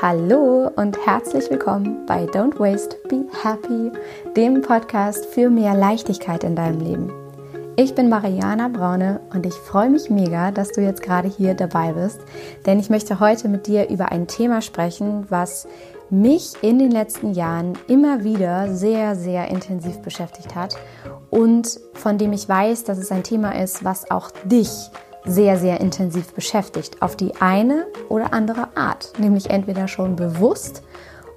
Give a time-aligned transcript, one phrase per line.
[0.00, 3.90] Hallo und herzlich willkommen bei Don't Waste, Be Happy,
[4.36, 7.12] dem Podcast für mehr Leichtigkeit in deinem Leben.
[7.74, 11.94] Ich bin Mariana Braune und ich freue mich mega, dass du jetzt gerade hier dabei
[11.94, 12.20] bist,
[12.64, 15.66] denn ich möchte heute mit dir über ein Thema sprechen, was
[16.10, 20.76] mich in den letzten Jahren immer wieder sehr, sehr intensiv beschäftigt hat
[21.30, 24.70] und von dem ich weiß, dass es ein Thema ist, was auch dich
[25.28, 30.82] sehr, sehr intensiv beschäftigt, auf die eine oder andere Art, nämlich entweder schon bewusst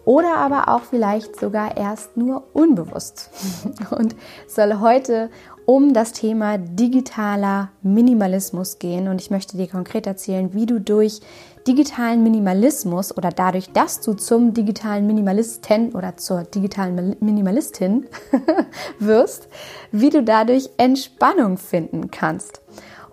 [0.06, 3.30] oder aber auch vielleicht sogar erst nur unbewusst.
[3.92, 4.16] Und
[4.48, 5.30] soll heute
[5.66, 11.22] um das Thema digitaler Minimalismus gehen und ich möchte dir konkret erzählen, wie du durch
[11.68, 18.08] digitalen Minimalismus oder dadurch, dass du zum digitalen Minimalisten oder zur digitalen Minimalistin
[19.00, 19.48] wirst,
[19.92, 22.62] wie du dadurch Entspannung finden kannst.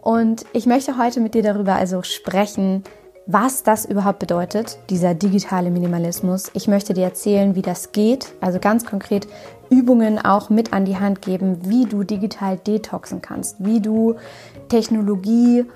[0.00, 2.84] Und ich möchte heute mit dir darüber also sprechen,
[3.26, 6.50] was das überhaupt bedeutet, dieser digitale Minimalismus.
[6.54, 9.28] Ich möchte dir erzählen, wie das geht, also ganz konkret
[9.68, 14.14] Übungen auch mit an die Hand geben, wie du digital detoxen kannst, wie du
[14.70, 15.66] Technologie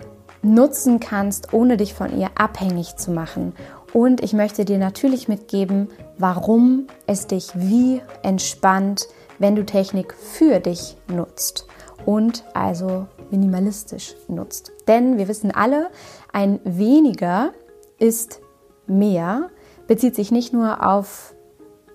[0.41, 3.52] nutzen kannst, ohne dich von ihr abhängig zu machen.
[3.92, 9.06] Und ich möchte dir natürlich mitgeben, warum es dich wie entspannt,
[9.39, 11.66] wenn du Technik für dich nutzt
[12.06, 14.72] und also minimalistisch nutzt.
[14.86, 15.91] Denn wir wissen alle,
[16.33, 17.52] ein weniger
[17.98, 18.41] ist
[18.86, 19.48] mehr,
[19.86, 21.34] bezieht sich nicht nur auf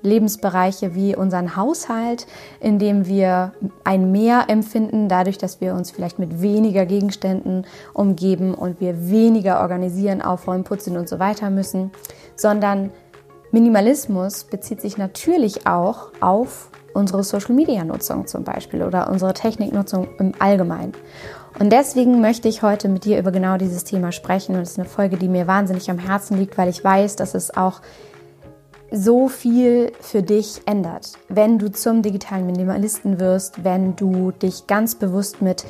[0.02, 2.28] Lebensbereiche wie unseren Haushalt,
[2.60, 8.54] in dem wir ein Mehr empfinden, dadurch, dass wir uns vielleicht mit weniger Gegenständen umgeben
[8.54, 11.92] und wir weniger organisieren, aufräumen, putzen und so weiter müssen,
[12.36, 12.92] sondern
[13.52, 20.94] Minimalismus bezieht sich natürlich auch auf unsere Social-Media-Nutzung zum Beispiel oder unsere Techniknutzung im Allgemeinen.
[21.60, 24.56] Und deswegen möchte ich heute mit dir über genau dieses Thema sprechen.
[24.56, 27.34] Und es ist eine Folge, die mir wahnsinnig am Herzen liegt, weil ich weiß, dass
[27.34, 27.82] es auch
[28.92, 34.96] so viel für dich ändert, wenn du zum digitalen Minimalisten wirst, wenn du dich ganz
[34.96, 35.66] bewusst mit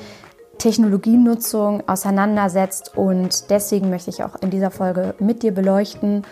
[0.58, 2.98] Technologienutzung auseinandersetzt.
[2.98, 6.24] Und deswegen möchte ich auch in dieser Folge mit dir beleuchten,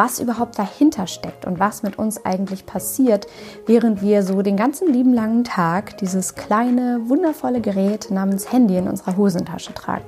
[0.00, 3.26] was überhaupt dahinter steckt und was mit uns eigentlich passiert,
[3.66, 8.88] während wir so den ganzen lieben langen Tag dieses kleine, wundervolle Gerät namens Handy in
[8.88, 10.06] unserer Hosentasche tragen.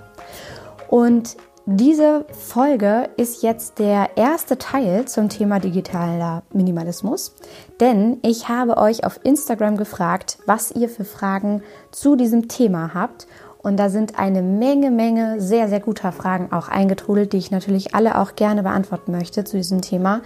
[0.88, 1.36] Und
[1.66, 7.34] diese Folge ist jetzt der erste Teil zum Thema digitaler Minimalismus,
[7.78, 13.26] denn ich habe euch auf Instagram gefragt, was ihr für Fragen zu diesem Thema habt
[13.62, 17.94] und da sind eine Menge, Menge sehr, sehr guter Fragen auch eingetrudelt, die ich natürlich
[17.94, 20.22] alle auch gerne beantworten möchte zu diesem Thema.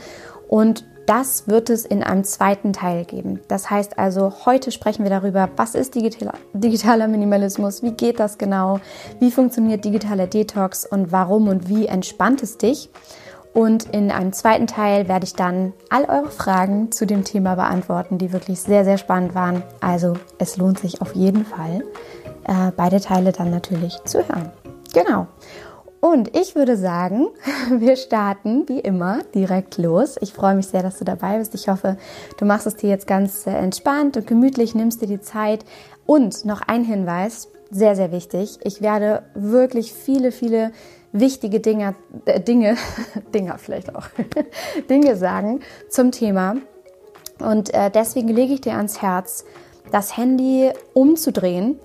[0.49, 3.41] Und das wird es in einem zweiten Teil geben.
[3.47, 8.81] Das heißt also, heute sprechen wir darüber, was ist digitaler Minimalismus, wie geht das genau,
[9.21, 12.91] wie funktioniert digitaler Detox und warum und wie entspannt es dich.
[13.55, 18.19] Und in einem zweiten Teil werde ich dann all eure Fragen zu dem Thema beantworten,
[18.19, 19.63] die wirklich sehr, sehr spannend waren.
[19.81, 21.83] Also es lohnt sich auf jeden Fall
[22.47, 24.53] äh, beide Teile dann natürlich zu hören.
[24.95, 25.27] Genau.
[26.01, 27.29] Und ich würde sagen,
[27.71, 30.17] wir starten wie immer direkt los.
[30.21, 31.55] Ich freue mich sehr, dass du dabei bist.
[31.55, 31.97] Ich hoffe,
[32.39, 35.65] du machst es dir jetzt ganz äh, entspannt und gemütlich, nimmst dir die Zeit.
[36.05, 38.59] Und noch ein Hinweis, sehr, sehr wichtig.
[38.63, 40.71] Ich werde wirklich viele, viele
[41.13, 41.95] wichtige Dinge,
[42.27, 42.77] äh, Dinge,
[43.35, 44.07] Dinge vielleicht auch,
[44.91, 46.57] Dinge sagen zum Thema.
[47.41, 49.45] Und äh, deswegen lege ich dir ans Herz,
[49.91, 51.79] das Handy umzudrehen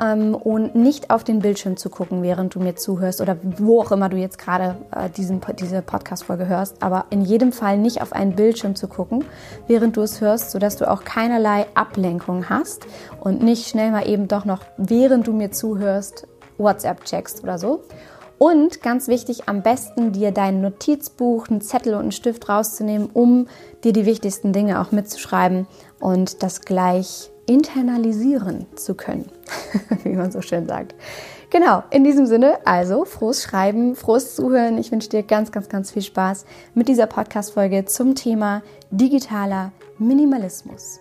[0.00, 3.92] ähm, und nicht auf den Bildschirm zu gucken, während du mir zuhörst oder wo auch
[3.92, 8.12] immer du jetzt gerade äh, diesen, diese Podcast-Folge hörst, aber in jedem Fall nicht auf
[8.12, 9.24] einen Bildschirm zu gucken,
[9.66, 12.86] während du es hörst, sodass du auch keinerlei Ablenkung hast
[13.20, 16.26] und nicht schnell mal eben doch noch, während du mir zuhörst,
[16.58, 17.82] WhatsApp checkst oder so.
[18.38, 23.46] Und ganz wichtig, am besten dir dein Notizbuch, einen Zettel und einen Stift rauszunehmen, um
[23.84, 25.68] dir die wichtigsten Dinge auch mitzuschreiben
[26.00, 29.30] und das gleich internalisieren zu können,
[30.04, 30.94] wie man so schön sagt.
[31.50, 34.78] Genau, in diesem Sinne, also frohes Schreiben, frohes Zuhören.
[34.78, 40.98] Ich wünsche dir ganz, ganz, ganz viel Spaß mit dieser Podcast-Folge zum Thema digitaler Minimalismus.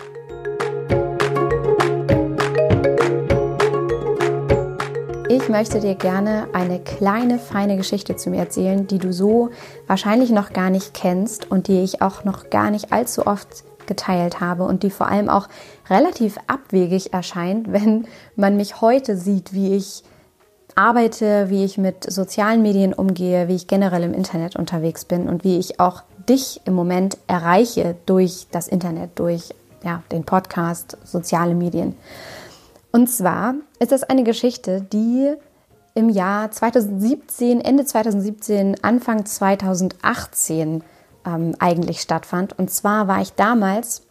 [5.30, 9.51] Ich möchte dir gerne eine kleine, feine Geschichte zu mir erzählen, die du so
[9.88, 14.39] wahrscheinlich noch gar nicht kennst und die ich auch noch gar nicht allzu oft geteilt
[14.39, 15.49] habe und die vor allem auch
[15.89, 18.07] relativ abwegig erscheint, wenn
[18.38, 20.03] man mich heute sieht, wie ich
[20.75, 25.43] arbeite, wie ich mit sozialen Medien umgehe, wie ich generell im Internet unterwegs bin und
[25.43, 29.49] wie ich auch dich im Moment erreiche durch das Internet, durch
[29.83, 31.97] ja, den Podcast, soziale Medien.
[32.93, 35.33] Und zwar ist das eine Geschichte, die
[35.93, 40.83] im Jahr 2017, Ende 2017, Anfang 2018
[41.25, 42.57] ähm, eigentlich stattfand.
[42.57, 44.03] Und zwar war ich damals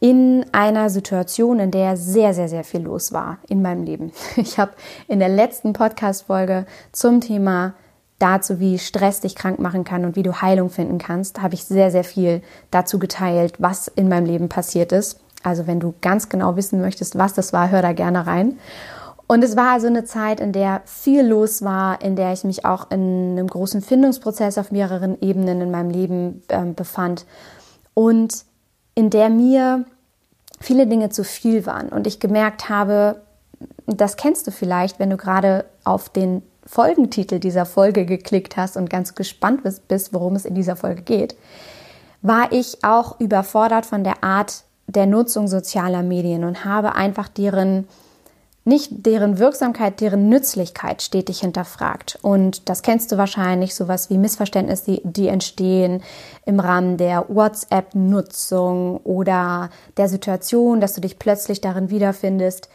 [0.00, 4.12] in einer Situation, in der sehr, sehr, sehr viel los war in meinem Leben.
[4.36, 4.72] Ich habe
[5.08, 7.74] in der letzten Podcast-Folge zum Thema
[8.18, 11.64] dazu, wie Stress dich krank machen kann und wie du Heilung finden kannst, habe ich
[11.64, 15.20] sehr, sehr viel dazu geteilt, was in meinem Leben passiert ist.
[15.42, 18.58] Also wenn du ganz genau wissen möchtest, was das war, hör da gerne rein.
[19.28, 22.64] Und es war also eine Zeit, in der viel los war, in der ich mich
[22.64, 27.26] auch in einem großen Findungsprozess auf mehreren Ebenen in meinem Leben äh, befand.
[27.94, 28.44] Und
[28.94, 29.84] in der mir
[30.60, 31.88] viele Dinge zu viel waren.
[31.88, 33.22] Und ich gemerkt habe,
[33.86, 38.90] das kennst du vielleicht, wenn du gerade auf den Folgentitel dieser Folge geklickt hast und
[38.90, 41.36] ganz gespannt bist, worum es in dieser Folge geht,
[42.22, 47.86] war ich auch überfordert von der Art der Nutzung sozialer Medien und habe einfach deren
[48.66, 52.18] nicht deren Wirksamkeit, deren Nützlichkeit stetig hinterfragt.
[52.20, 56.02] Und das kennst du wahrscheinlich, sowas wie Missverständnisse, die, die entstehen
[56.44, 62.68] im Rahmen der WhatsApp-Nutzung oder der Situation, dass du dich plötzlich darin wiederfindest,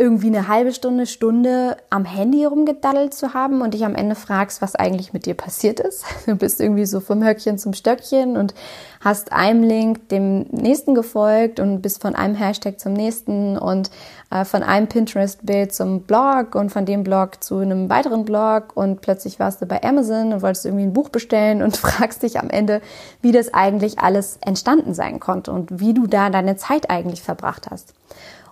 [0.00, 4.62] irgendwie eine halbe Stunde, Stunde am Handy rumgedaddelt zu haben und dich am Ende fragst,
[4.62, 6.04] was eigentlich mit dir passiert ist.
[6.26, 8.54] Du bist irgendwie so vom Höckchen zum Stöckchen und
[9.00, 13.90] hast einem Link dem nächsten gefolgt und bist von einem Hashtag zum nächsten und
[14.30, 19.00] äh, von einem Pinterest-Bild zum Blog und von dem Blog zu einem weiteren Blog und
[19.00, 22.50] plötzlich warst du bei Amazon und wolltest irgendwie ein Buch bestellen und fragst dich am
[22.50, 22.82] Ende,
[23.20, 27.68] wie das eigentlich alles entstanden sein konnte und wie du da deine Zeit eigentlich verbracht
[27.68, 27.94] hast.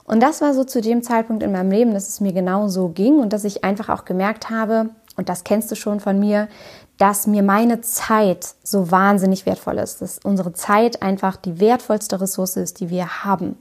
[0.06, 2.88] Und das war so zu dem Zeitpunkt in meinem Leben, dass es mir genau so
[2.88, 6.48] ging und dass ich einfach auch gemerkt habe, und das kennst du schon von mir,
[6.98, 12.56] dass mir meine Zeit so wahnsinnig wertvoll ist, dass unsere Zeit einfach die wertvollste Ressource
[12.56, 13.56] ist, die wir haben.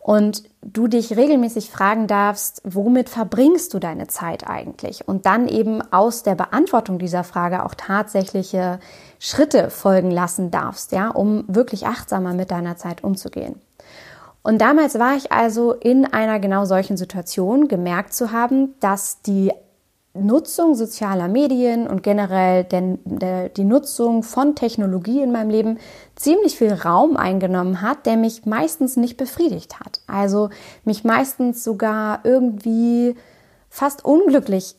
[0.00, 5.06] Und du dich regelmäßig fragen darfst, womit verbringst du deine Zeit eigentlich?
[5.06, 8.80] Und dann eben aus der Beantwortung dieser Frage auch tatsächliche
[9.20, 13.60] Schritte folgen lassen darfst, ja, um wirklich achtsamer mit deiner Zeit umzugehen.
[14.42, 19.52] Und damals war ich also in einer genau solchen Situation, gemerkt zu haben, dass die
[20.14, 25.78] Nutzung sozialer Medien und generell den, der, die Nutzung von Technologie in meinem Leben
[26.16, 30.00] ziemlich viel Raum eingenommen hat, der mich meistens nicht befriedigt hat.
[30.06, 30.50] Also
[30.84, 33.14] mich meistens sogar irgendwie
[33.70, 34.76] fast unglücklich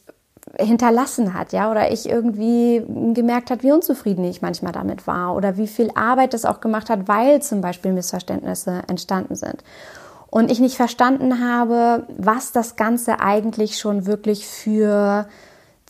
[0.59, 2.83] hinterlassen hat, ja, oder ich irgendwie
[3.13, 6.89] gemerkt hat, wie unzufrieden ich manchmal damit war oder wie viel Arbeit das auch gemacht
[6.89, 9.63] hat, weil zum Beispiel Missverständnisse entstanden sind.
[10.29, 15.27] Und ich nicht verstanden habe, was das Ganze eigentlich schon wirklich für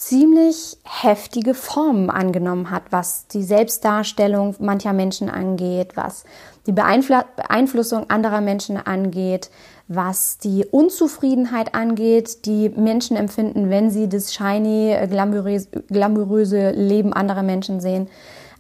[0.08, 6.26] ziemlich heftige Formen angenommen hat, was die Selbstdarstellung mancher Menschen angeht, was
[6.68, 9.50] die Beeinflussung anderer Menschen angeht,
[9.88, 17.80] was die Unzufriedenheit angeht, die Menschen empfinden, wenn sie das shiny, glamouröse Leben anderer Menschen
[17.80, 18.10] sehen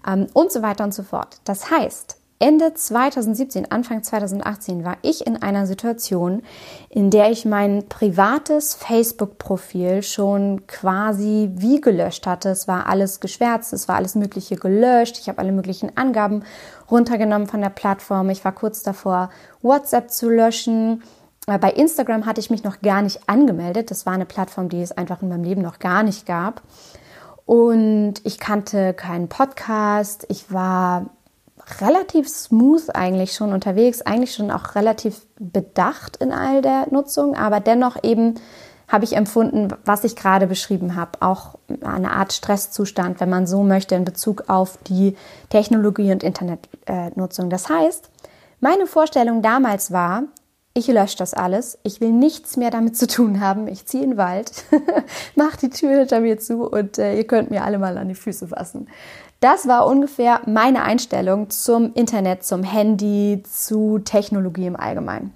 [0.07, 1.39] ähm, und so weiter und so fort.
[1.46, 6.42] Das heißt, Ende 2017, Anfang 2018 war ich in einer Situation,
[6.90, 12.50] in der ich mein privates Facebook-Profil schon quasi wie gelöscht hatte.
[12.50, 15.19] Es war alles geschwärzt, es war alles Mögliche gelöscht.
[15.19, 16.44] Ich habe alle möglichen Angaben
[16.92, 18.30] runtergenommen von der Plattform.
[18.30, 19.30] Ich war kurz davor,
[19.62, 21.01] WhatsApp zu löschen.
[21.48, 23.89] Äh, bei Instagram hatte ich mich noch gar nicht angemeldet.
[23.89, 26.62] Das war eine Plattform, die es einfach in meinem Leben noch gar nicht gab.
[27.46, 30.25] Und ich kannte keinen Podcast.
[30.27, 31.06] Ich war
[31.82, 37.60] relativ smooth eigentlich schon unterwegs, eigentlich schon auch relativ bedacht in all der Nutzung, aber
[37.60, 38.36] dennoch eben
[38.88, 43.63] habe ich empfunden, was ich gerade beschrieben habe, auch eine Art Stresszustand, wenn man so
[43.63, 45.15] möchte, in Bezug auf die
[45.50, 47.50] Technologie und Internetnutzung.
[47.50, 48.10] Das heißt,
[48.60, 50.24] meine Vorstellung damals war,
[50.75, 54.12] ich lösche das alles, ich will nichts mehr damit zu tun haben, ich ziehe in
[54.12, 54.51] den Wald,
[55.36, 58.15] mache die Tür hinter mir zu und äh, ihr könnt mir alle mal an die
[58.15, 58.88] Füße fassen.
[59.44, 65.34] Das war ungefähr meine Einstellung zum Internet, zum Handy, zu Technologie im Allgemeinen.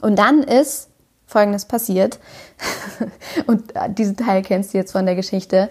[0.00, 0.88] Und dann ist
[1.26, 2.20] Folgendes passiert.
[3.46, 5.68] Und diesen Teil kennst du jetzt von der Geschichte.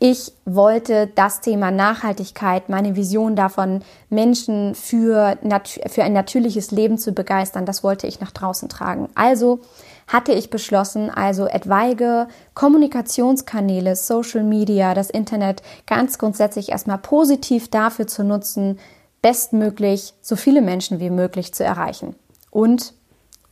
[0.00, 5.38] Ich wollte das Thema Nachhaltigkeit, meine Vision davon, Menschen für,
[5.86, 9.10] für ein natürliches Leben zu begeistern, das wollte ich nach draußen tragen.
[9.14, 9.60] Also
[10.10, 18.08] hatte ich beschlossen, also etwaige Kommunikationskanäle, Social Media, das Internet ganz grundsätzlich erstmal positiv dafür
[18.08, 18.80] zu nutzen,
[19.22, 22.16] bestmöglich so viele Menschen wie möglich zu erreichen.
[22.50, 22.92] Und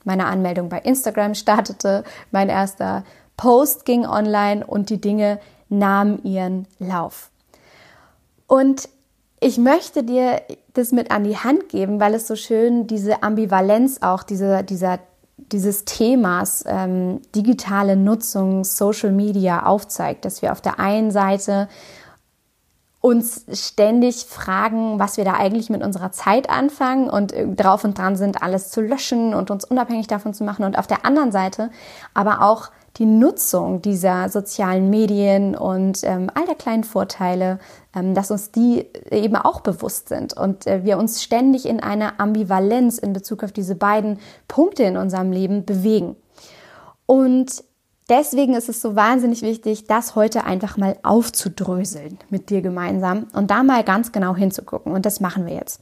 [0.02, 3.04] meine Anmeldung bei Instagram startete, mein erster
[3.36, 5.38] Post ging online und die Dinge
[5.68, 7.30] nahmen ihren Lauf.
[8.48, 8.88] Und
[9.38, 10.42] ich möchte dir
[10.74, 14.98] das mit an die Hand geben, weil es so schön diese Ambivalenz auch, diese, dieser
[15.52, 21.68] dieses Themas ähm, digitale Nutzung, Social Media aufzeigt, dass wir auf der einen Seite
[23.00, 27.96] uns ständig fragen, was wir da eigentlich mit unserer Zeit anfangen und äh, drauf und
[27.96, 30.64] dran sind, alles zu löschen und uns unabhängig davon zu machen.
[30.64, 31.70] Und auf der anderen Seite
[32.12, 37.60] aber auch die Nutzung dieser sozialen Medien und ähm, all der kleinen Vorteile,
[37.94, 42.18] ähm, dass uns die eben auch bewusst sind und äh, wir uns ständig in einer
[42.18, 46.16] Ambivalenz in Bezug auf diese beiden Punkte in unserem Leben bewegen.
[47.06, 47.62] Und
[48.08, 53.50] deswegen ist es so wahnsinnig wichtig, das heute einfach mal aufzudröseln mit dir gemeinsam und
[53.50, 54.92] da mal ganz genau hinzugucken.
[54.92, 55.80] Und das machen wir jetzt.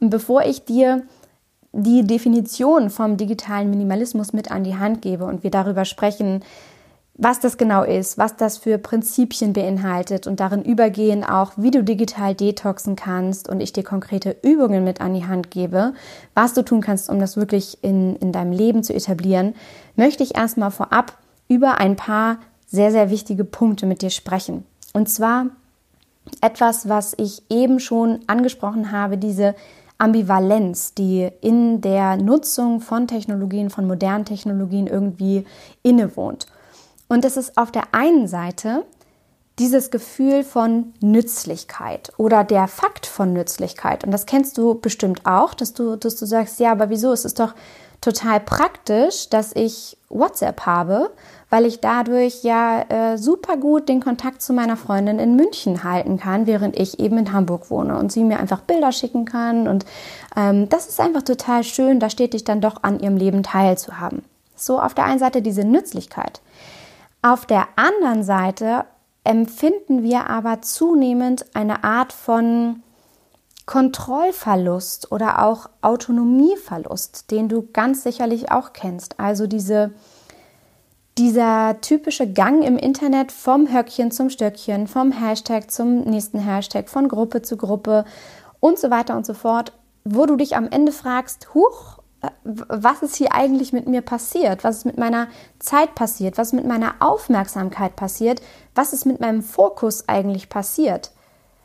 [0.00, 1.02] Und bevor ich dir
[1.74, 6.42] die Definition vom digitalen Minimalismus mit an die Hand gebe und wir darüber sprechen,
[7.16, 11.84] was das genau ist, was das für Prinzipien beinhaltet und darin übergehen auch, wie du
[11.84, 15.94] digital detoxen kannst und ich dir konkrete Übungen mit an die Hand gebe,
[16.34, 19.54] was du tun kannst, um das wirklich in, in deinem Leben zu etablieren,
[19.94, 21.16] möchte ich erstmal vorab
[21.46, 24.64] über ein paar sehr, sehr wichtige Punkte mit dir sprechen.
[24.92, 25.46] Und zwar
[26.40, 29.54] etwas, was ich eben schon angesprochen habe, diese
[29.98, 35.44] Ambivalenz, die in der Nutzung von Technologien, von modernen Technologien irgendwie
[35.82, 36.46] innewohnt.
[37.08, 38.84] Und es ist auf der einen Seite
[39.58, 44.04] dieses Gefühl von Nützlichkeit oder der Fakt von Nützlichkeit.
[44.04, 47.12] Und das kennst du bestimmt auch, dass du, dass du sagst, ja, aber wieso?
[47.12, 47.54] Es ist doch
[48.00, 51.10] total praktisch, dass ich WhatsApp habe,
[51.54, 56.18] weil ich dadurch ja äh, super gut den Kontakt zu meiner Freundin in München halten
[56.18, 59.68] kann, während ich eben in Hamburg wohne und sie mir einfach Bilder schicken kann.
[59.68, 59.86] Und
[60.34, 64.24] ähm, das ist einfach total schön, da stetig dann doch an ihrem Leben teilzuhaben.
[64.56, 66.40] So auf der einen Seite diese Nützlichkeit.
[67.22, 68.86] Auf der anderen Seite
[69.22, 72.82] empfinden wir aber zunehmend eine Art von
[73.64, 79.20] Kontrollverlust oder auch Autonomieverlust, den du ganz sicherlich auch kennst.
[79.20, 79.92] Also diese,
[81.18, 87.08] dieser typische Gang im Internet vom Höckchen zum Stöckchen, vom Hashtag zum nächsten Hashtag, von
[87.08, 88.04] Gruppe zu Gruppe
[88.60, 89.72] und so weiter und so fort,
[90.04, 91.98] wo du dich am Ende fragst, huch,
[92.42, 94.64] was ist hier eigentlich mit mir passiert?
[94.64, 95.28] Was ist mit meiner
[95.58, 96.38] Zeit passiert?
[96.38, 98.40] Was ist mit meiner Aufmerksamkeit passiert?
[98.74, 101.10] Was ist mit meinem Fokus eigentlich passiert?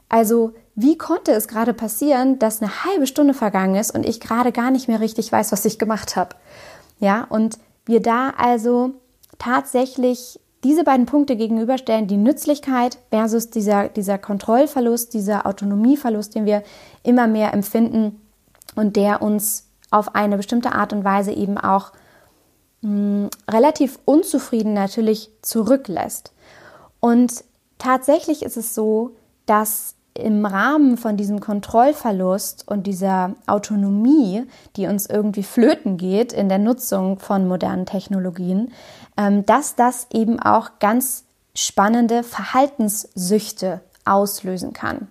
[0.10, 4.52] Also, wie konnte es gerade passieren, dass eine halbe Stunde vergangen ist und ich gerade
[4.52, 6.36] gar nicht mehr richtig weiß, was ich gemacht habe?
[7.00, 8.94] Ja, und wir da also
[9.40, 16.64] tatsächlich diese beiden Punkte gegenüberstellen, die Nützlichkeit versus dieser, dieser Kontrollverlust, dieser Autonomieverlust, den wir
[17.04, 18.22] immer mehr empfinden
[18.76, 21.92] und der uns auf eine bestimmte Art und Weise eben auch
[22.82, 26.34] mh, hm, relativ unzufrieden natürlich zurücklässt.
[27.00, 27.46] Und
[27.78, 29.16] tatsächlich ist es so,
[29.46, 34.44] dass im Rahmen von diesem Kontrollverlust und dieser Autonomie,
[34.76, 38.72] die uns irgendwie flöten geht in der Nutzung von modernen Technologien,
[39.18, 45.08] ähm, dass das eben auch ganz spannende Verhaltenssüchte auslösen kann.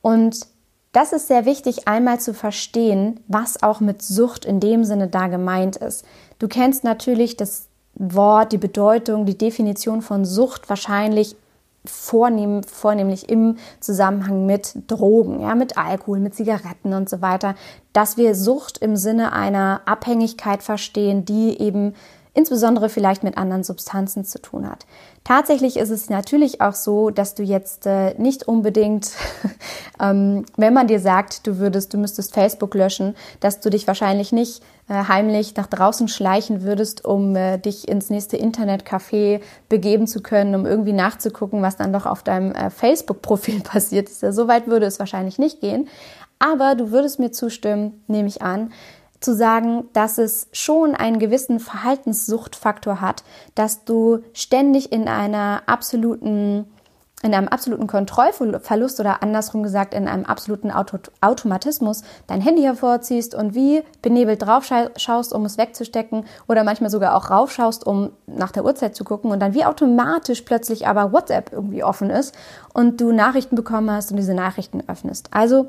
[0.00, 0.46] Und
[0.92, 5.28] das ist sehr wichtig, einmal zu verstehen, was auch mit Sucht in dem Sinne da
[5.28, 6.04] gemeint ist.
[6.38, 11.36] Du kennst natürlich das Wort, die Bedeutung, die Definition von Sucht wahrscheinlich
[11.84, 17.54] vornehm, vornehmlich im Zusammenhang mit Drogen, ja, mit Alkohol, mit Zigaretten und so weiter,
[17.92, 21.94] dass wir Sucht im Sinne einer Abhängigkeit verstehen, die eben
[22.34, 24.86] insbesondere vielleicht mit anderen Substanzen zu tun hat.
[25.24, 29.12] Tatsächlich ist es natürlich auch so, dass du jetzt äh, nicht unbedingt,
[30.00, 34.32] ähm, wenn man dir sagt, du würdest, du müsstest Facebook löschen, dass du dich wahrscheinlich
[34.32, 40.22] nicht äh, heimlich nach draußen schleichen würdest, um äh, dich ins nächste Internetcafé begeben zu
[40.22, 44.20] können, um irgendwie nachzugucken, was dann doch auf deinem äh, Facebook-Profil passiert ist.
[44.20, 45.88] So weit würde es wahrscheinlich nicht gehen.
[46.40, 48.72] Aber du würdest mir zustimmen, nehme ich an,
[49.24, 53.24] zu sagen, dass es schon einen gewissen Verhaltenssuchtfaktor hat,
[53.54, 56.66] dass du ständig in einer absoluten
[57.22, 63.34] in einem absoluten Kontrollverlust oder andersrum gesagt in einem absoluten Auto Automatismus dein Handy hervorziehst
[63.34, 68.50] und wie benebelt drauf schaust, um es wegzustecken oder manchmal sogar auch raufschaust, um nach
[68.50, 72.34] der Uhrzeit zu gucken und dann wie automatisch plötzlich aber WhatsApp irgendwie offen ist
[72.74, 75.28] und du Nachrichten bekommen hast und diese Nachrichten öffnest.
[75.30, 75.68] Also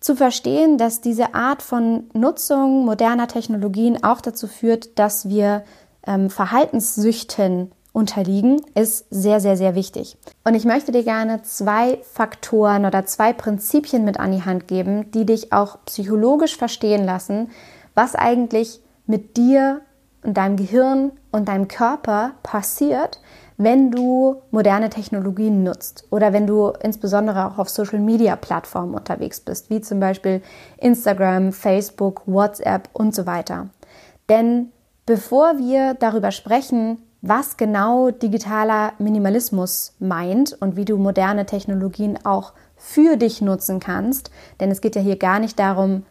[0.00, 5.62] zu verstehen, dass diese Art von Nutzung moderner Technologien auch dazu führt, dass wir
[6.06, 10.16] ähm, Verhaltenssüchten unterliegen, ist sehr, sehr, sehr wichtig.
[10.44, 15.10] Und ich möchte dir gerne zwei Faktoren oder zwei Prinzipien mit an die Hand geben,
[15.10, 17.50] die dich auch psychologisch verstehen lassen,
[17.94, 19.80] was eigentlich mit dir
[20.22, 23.20] und deinem Gehirn und deinem Körper passiert,
[23.62, 29.82] wenn du moderne Technologien nutzt oder wenn du insbesondere auch auf Social-Media-Plattformen unterwegs bist, wie
[29.82, 30.40] zum Beispiel
[30.78, 33.68] Instagram, Facebook, WhatsApp und so weiter.
[34.30, 34.70] Denn
[35.04, 42.54] bevor wir darüber sprechen, was genau digitaler Minimalismus meint und wie du moderne Technologien auch
[42.76, 44.30] für dich nutzen kannst.
[44.58, 46.04] Denn es geht ja hier gar nicht darum,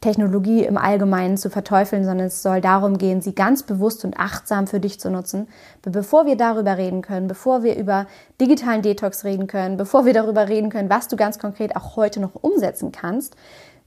[0.00, 4.66] Technologie im Allgemeinen zu verteufeln, sondern es soll darum gehen, sie ganz bewusst und achtsam
[4.66, 5.46] für dich zu nutzen.
[5.82, 8.06] Bevor wir darüber reden können, bevor wir über
[8.40, 12.20] digitalen Detox reden können, bevor wir darüber reden können, was du ganz konkret auch heute
[12.20, 13.36] noch umsetzen kannst,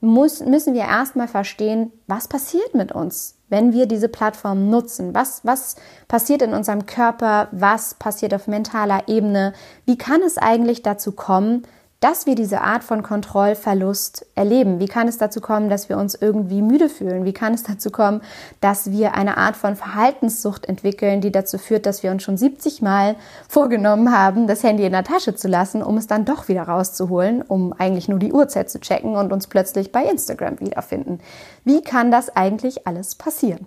[0.04, 5.16] muss, müssen wir erstmal verstehen, was passiert mit uns, wenn wir diese Plattform nutzen.
[5.16, 5.78] Was, was
[6.10, 7.48] passiert in unserem Körper?
[7.52, 9.54] Was passiert auf mentaler Ebene?
[9.86, 11.64] Wie kann es eigentlich dazu kommen,
[12.04, 14.82] dass wir diese Art von Kontrollverlust erleben.
[14.82, 17.24] Wie kann es dazu kommen, dass wir uns irgendwie müde fühlen?
[17.24, 18.20] Wie kann es dazu kommen,
[18.60, 22.82] dass wir eine Art von Verhaltenssucht entwickeln, die dazu führt, dass wir uns schon 70
[22.82, 23.16] Mal
[23.48, 27.42] vorgenommen haben, das Handy in der Tasche zu lassen, um es dann doch wieder rauszuholen,
[27.42, 31.22] um eigentlich nur die Uhrzeit zu checken und uns plötzlich bei Instagram wiederfinden?
[31.64, 33.66] Wie kann das eigentlich alles passieren?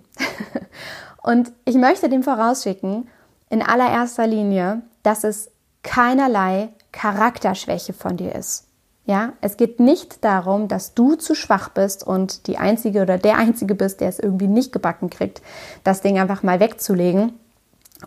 [1.23, 3.09] und ich möchte dem vorausschicken,
[3.49, 5.49] in allererster Linie, dass es
[5.81, 8.65] keinerlei Charakterschwäche von dir ist.
[9.05, 13.37] Ja, es geht nicht darum, dass du zu schwach bist und die einzige oder der
[13.37, 15.43] einzige bist, der es irgendwie nicht gebacken kriegt,
[15.83, 17.33] das Ding einfach mal wegzulegen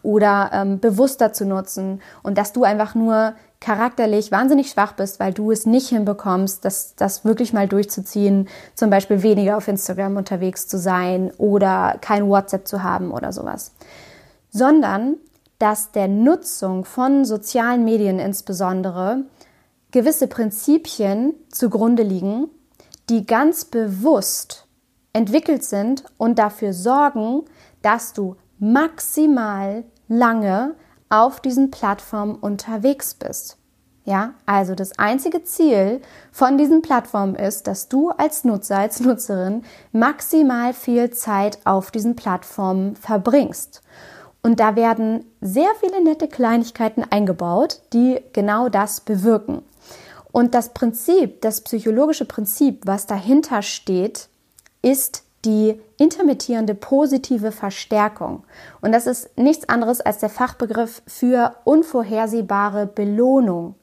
[0.02, 5.32] oder ähm, bewusster zu nutzen und dass du einfach nur charakterlich wahnsinnig schwach bist, weil
[5.32, 10.66] du es nicht hinbekommst, das, das wirklich mal durchzuziehen, zum Beispiel weniger auf Instagram unterwegs
[10.66, 13.72] zu sein oder kein WhatsApp zu haben oder sowas,
[14.50, 15.16] sondern
[15.60, 19.24] dass der Nutzung von sozialen Medien insbesondere
[19.92, 22.48] gewisse Prinzipien zugrunde liegen,
[23.08, 24.66] die ganz bewusst
[25.12, 27.42] entwickelt sind und dafür sorgen,
[27.82, 30.76] dass du maximal lange
[31.10, 33.58] auf diesen Plattformen unterwegs bist.
[34.04, 36.00] Ja, also das einzige Ziel
[36.32, 39.62] von diesen Plattformen ist, dass du als Nutzer, als Nutzerin
[39.92, 43.82] maximal viel Zeit auf diesen Plattformen verbringst.
[44.42, 49.62] Und da werden sehr viele nette Kleinigkeiten eingebaut, die genau das bewirken.
[50.32, 54.28] Und das Prinzip, das psychologische Prinzip, was dahinter steht,
[54.82, 58.44] ist die intermittierende positive Verstärkung.
[58.80, 63.74] Und das ist nichts anderes als der Fachbegriff für unvorhersehbare Belohnung,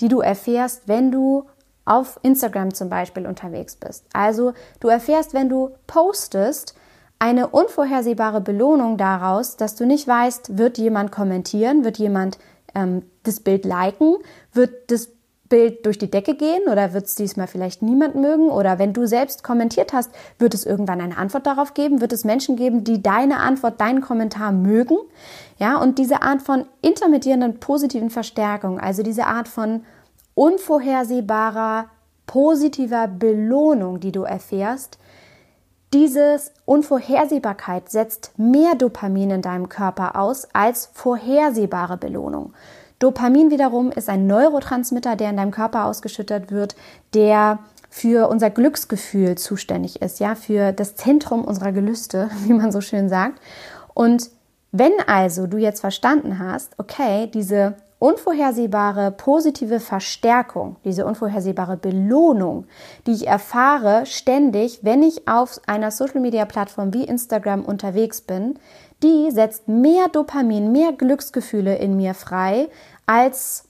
[0.00, 1.44] die du erfährst, wenn du
[1.84, 4.04] auf Instagram zum Beispiel unterwegs bist.
[4.12, 6.74] Also du erfährst, wenn du postest,
[7.22, 12.36] eine unvorhersehbare Belohnung daraus, dass du nicht weißt, wird jemand kommentieren, wird jemand
[12.74, 14.16] ähm, das Bild liken,
[14.52, 15.08] wird das
[15.48, 18.48] Bild durch die Decke gehen oder wird es diesmal vielleicht niemand mögen?
[18.50, 22.24] Oder wenn du selbst kommentiert hast, wird es irgendwann eine Antwort darauf geben, wird es
[22.24, 24.98] Menschen geben, die deine Antwort, deinen Kommentar mögen,
[25.58, 29.84] ja, und diese Art von intermittierenden positiven Verstärkung, also diese Art von
[30.34, 31.86] unvorhersehbarer
[32.26, 34.98] positiver Belohnung, die du erfährst,
[35.92, 42.54] diese Unvorhersehbarkeit setzt mehr Dopamin in deinem Körper aus als vorhersehbare Belohnung.
[42.98, 46.76] Dopamin wiederum ist ein Neurotransmitter, der in deinem Körper ausgeschüttet wird,
[47.14, 47.58] der
[47.90, 53.08] für unser Glücksgefühl zuständig ist, ja, für das Zentrum unserer Gelüste, wie man so schön
[53.08, 53.40] sagt.
[53.92, 54.30] Und
[54.70, 62.66] wenn also du jetzt verstanden hast, okay, diese unvorhersehbare positive Verstärkung, diese unvorhersehbare Belohnung,
[63.06, 68.58] die ich erfahre ständig, wenn ich auf einer Social-Media-Plattform wie Instagram unterwegs bin,
[69.04, 72.68] die setzt mehr Dopamin, mehr Glücksgefühle in mir frei
[73.06, 73.68] als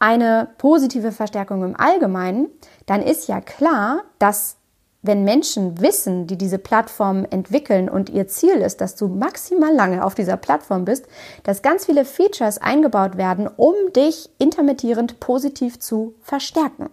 [0.00, 2.48] eine positive Verstärkung im Allgemeinen,
[2.86, 4.56] dann ist ja klar, dass
[5.02, 10.04] wenn Menschen wissen, die diese Plattform entwickeln und ihr Ziel ist, dass du maximal lange
[10.04, 11.06] auf dieser Plattform bist,
[11.42, 16.90] dass ganz viele Features eingebaut werden, um dich intermittierend positiv zu verstärken.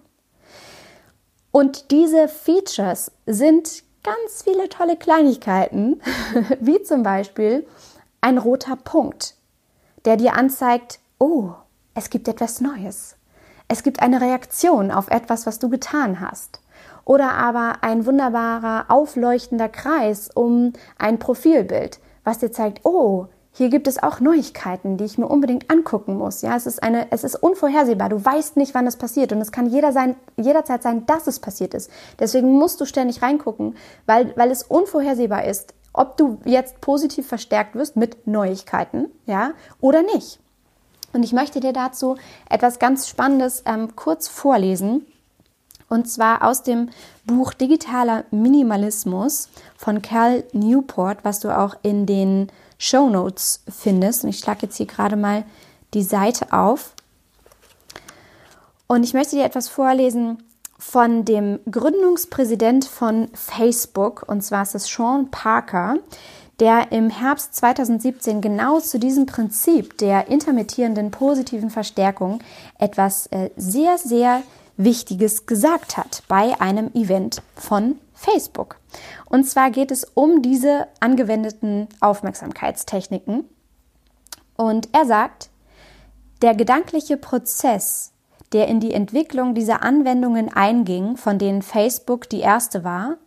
[1.52, 6.02] Und diese Features sind ganz viele tolle Kleinigkeiten,
[6.62, 7.68] wie zum Beispiel
[8.22, 9.36] ein roter Punkt,
[10.06, 11.52] der dir anzeigt, oh,
[11.94, 13.16] es gibt etwas Neues.
[13.68, 16.62] Es gibt eine Reaktion auf etwas, was du getan hast
[17.08, 23.88] oder aber ein wunderbarer aufleuchtender Kreis um ein Profilbild, was dir zeigt, oh, hier gibt
[23.88, 26.42] es auch Neuigkeiten, die ich mir unbedingt angucken muss.
[26.42, 28.10] Ja, es ist eine, es ist unvorhersehbar.
[28.10, 31.40] Du weißt nicht, wann es passiert und es kann jeder sein, jederzeit sein, dass es
[31.40, 31.90] passiert ist.
[32.20, 37.74] Deswegen musst du ständig reingucken, weil, weil es unvorhersehbar ist, ob du jetzt positiv verstärkt
[37.76, 40.40] wirst mit Neuigkeiten, ja, oder nicht.
[41.14, 42.18] Und ich möchte dir dazu
[42.50, 45.06] etwas ganz Spannendes ähm, kurz vorlesen.
[45.90, 46.90] Und zwar aus dem
[47.26, 54.24] Buch Digitaler Minimalismus von Cal Newport, was du auch in den Show Notes findest.
[54.24, 55.46] Und ich schlage jetzt hier gerade mal
[55.94, 56.94] die Seite auf.
[58.88, 60.44] Und ich möchte dir etwas vorlesen
[60.78, 65.98] von dem Gründungspräsident von Facebook, und zwar ist es Sean Parker,
[66.60, 72.40] der im Herbst 2017 genau zu diesem Prinzip der intermittierenden positiven Verstärkung
[72.80, 74.42] etwas äh, sehr, sehr
[74.78, 78.78] Wichtiges gesagt hat bei einem Event von Facebook.
[79.26, 83.46] Und zwar geht es um diese angewendeten Aufmerksamkeitstechniken.
[84.56, 85.50] Und er sagt,
[86.42, 88.14] der gedankliche Prozess,
[88.54, 93.18] der in die Entwicklung dieser Anwendungen einging, von denen Facebook die erste war,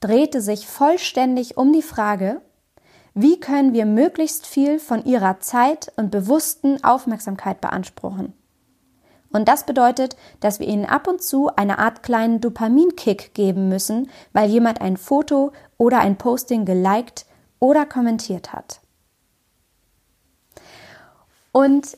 [0.00, 2.40] drehte sich vollständig um die Frage,
[3.14, 8.32] wie können wir möglichst viel von ihrer Zeit und bewussten Aufmerksamkeit beanspruchen?
[9.32, 14.10] Und das bedeutet, dass wir ihnen ab und zu eine Art kleinen Dopaminkick geben müssen,
[14.32, 17.26] weil jemand ein Foto oder ein Posting geliked
[17.60, 18.80] oder kommentiert hat.
[21.52, 21.96] Und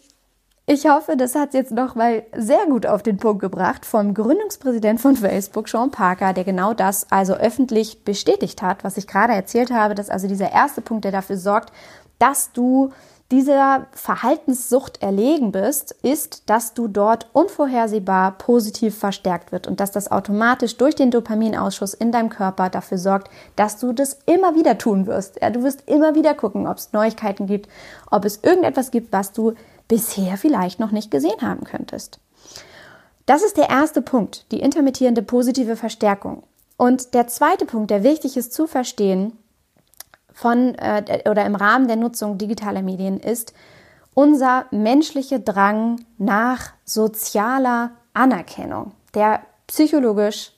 [0.67, 5.01] ich hoffe, das hat jetzt noch mal sehr gut auf den Punkt gebracht vom Gründungspräsident
[5.01, 9.73] von Facebook, Sean Parker, der genau das also öffentlich bestätigt hat, was ich gerade erzählt
[9.73, 11.73] habe, dass also dieser erste Punkt, der dafür sorgt,
[12.19, 12.93] dass du
[13.33, 20.11] dieser Verhaltenssucht erlegen bist, ist, dass du dort unvorhersehbar positiv verstärkt wird und dass das
[20.11, 25.07] automatisch durch den Dopaminausschuss in deinem Körper dafür sorgt, dass du das immer wieder tun
[25.07, 25.41] wirst.
[25.41, 27.69] Ja, du wirst immer wieder gucken, ob es Neuigkeiten gibt,
[28.11, 29.55] ob es irgendetwas gibt, was du
[29.89, 32.21] bisher vielleicht noch nicht gesehen haben könntest.
[33.25, 36.43] Das ist der erste Punkt, die intermittierende positive Verstärkung.
[36.77, 39.39] Und der zweite Punkt, der wichtig ist zu verstehen
[40.35, 43.55] von äh, oder im Rahmen der Nutzung digitaler Medien ist
[44.15, 50.53] unser menschlicher Drang nach sozialer Anerkennung, der psychologisch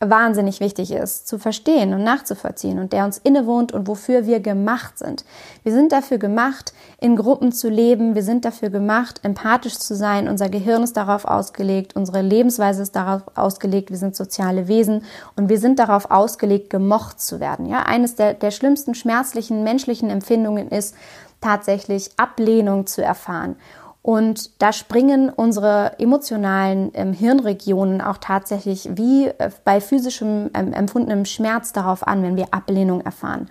[0.00, 4.98] wahnsinnig wichtig ist, zu verstehen und nachzuvollziehen und der uns innewohnt und wofür wir gemacht
[4.98, 5.26] sind.
[5.62, 8.14] Wir sind dafür gemacht, in Gruppen zu leben.
[8.14, 10.26] Wir sind dafür gemacht, empathisch zu sein.
[10.26, 11.96] Unser Gehirn ist darauf ausgelegt.
[11.96, 13.90] Unsere Lebensweise ist darauf ausgelegt.
[13.90, 15.04] Wir sind soziale Wesen
[15.36, 17.66] und wir sind darauf ausgelegt, gemocht zu werden.
[17.66, 20.94] Ja, eines der, der schlimmsten schmerzlichen menschlichen Empfindungen ist,
[21.42, 23.56] tatsächlich Ablehnung zu erfahren.
[24.02, 31.26] Und da springen unsere emotionalen ähm, Hirnregionen auch tatsächlich wie äh, bei physischem ähm, empfundenem
[31.26, 33.50] Schmerz darauf an, wenn wir Ablehnung erfahren.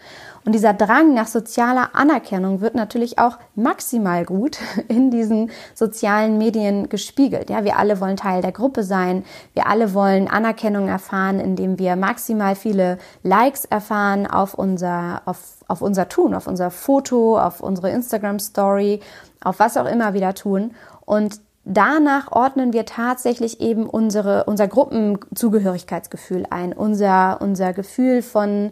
[0.49, 4.57] Und dieser Drang nach sozialer Anerkennung wird natürlich auch maximal gut
[4.87, 7.51] in diesen sozialen Medien gespiegelt.
[7.51, 9.23] Ja, wir alle wollen Teil der Gruppe sein.
[9.53, 15.83] Wir alle wollen Anerkennung erfahren, indem wir maximal viele Likes erfahren auf unser, auf, auf
[15.83, 19.01] unser Tun, auf unser Foto, auf unsere Instagram Story
[19.43, 20.71] auf was auch immer wieder tun.
[21.05, 28.71] Und danach ordnen wir tatsächlich eben unsere, unser Gruppenzugehörigkeitsgefühl ein, unser, unser Gefühl von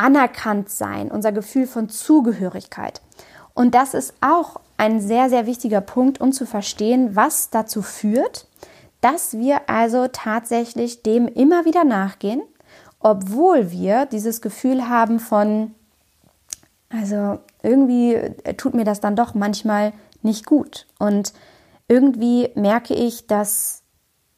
[0.00, 3.02] anerkannt sein, unser Gefühl von Zugehörigkeit.
[3.52, 8.46] Und das ist auch ein sehr, sehr wichtiger Punkt, um zu verstehen, was dazu führt,
[9.02, 12.40] dass wir also tatsächlich dem immer wieder nachgehen,
[12.98, 15.74] obwohl wir dieses Gefühl haben von,
[16.88, 20.86] also irgendwie äh, tut mir das dann doch manchmal nicht gut.
[20.98, 21.34] Und
[21.88, 23.82] irgendwie merke ich, dass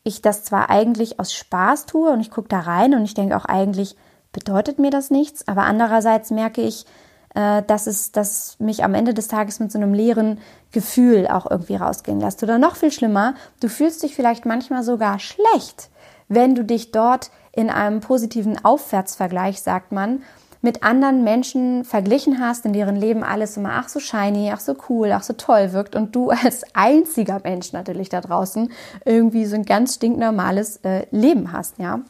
[0.03, 3.37] ich das zwar eigentlich aus Spaß tue und ich gucke da rein und ich denke
[3.37, 3.97] auch eigentlich
[4.33, 6.87] bedeutet mir das nichts, aber andererseits merke ich,
[7.35, 10.39] äh, dass es, dass mich am Ende des Tages mit so einem leeren
[10.71, 12.43] Gefühl auch irgendwie rausgehen lässt.
[12.43, 15.91] Oder noch viel schlimmer, du fühlst dich vielleicht manchmal sogar schlecht,
[16.29, 20.23] wenn du dich dort in einem positiven Aufwärtsvergleich, sagt man,
[20.63, 24.77] mit anderen Menschen verglichen hast, in deren Leben alles immer ach so shiny, ach so
[24.89, 28.71] cool, ach so toll wirkt und du als einziger Mensch natürlich da draußen
[29.05, 32.01] irgendwie so ein ganz stinknormales äh, Leben hast, ja.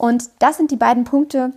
[0.00, 1.52] Und das sind die beiden Punkte,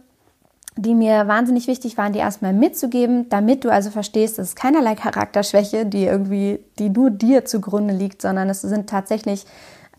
[0.76, 4.96] die mir wahnsinnig wichtig waren, die erstmal mitzugeben, damit du also verstehst, es ist keinerlei
[4.96, 9.46] Charakterschwäche, die irgendwie, die nur dir zugrunde liegt, sondern es sind tatsächlich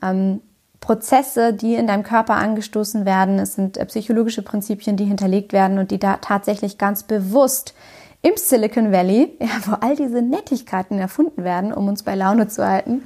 [0.02, 0.42] ähm,
[0.80, 3.38] Prozesse, die in deinem Körper angestoßen werden.
[3.38, 7.72] Es sind äh, psychologische Prinzipien, die hinterlegt werden und die da tatsächlich ganz bewusst
[8.20, 12.66] im Silicon Valley, ja, wo all diese Nettigkeiten erfunden werden, um uns bei Laune zu
[12.66, 13.04] halten,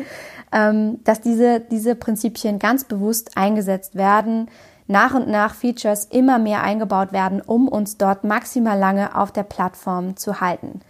[0.51, 4.49] ähm, dass diese, diese Prinzipien ganz bewusst eingesetzt werden,
[4.89, 9.45] nach und nach Features immer mehr eingebaut werden, um uns dort maximal lange auf der
[9.45, 10.81] Plattform zu halten.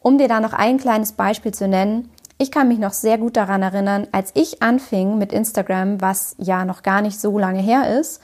[0.00, 3.36] Um dir da noch ein kleines Beispiel zu nennen, ich kann mich noch sehr gut
[3.36, 7.98] daran erinnern, als ich anfing mit Instagram, was ja noch gar nicht so lange her
[7.98, 8.22] ist,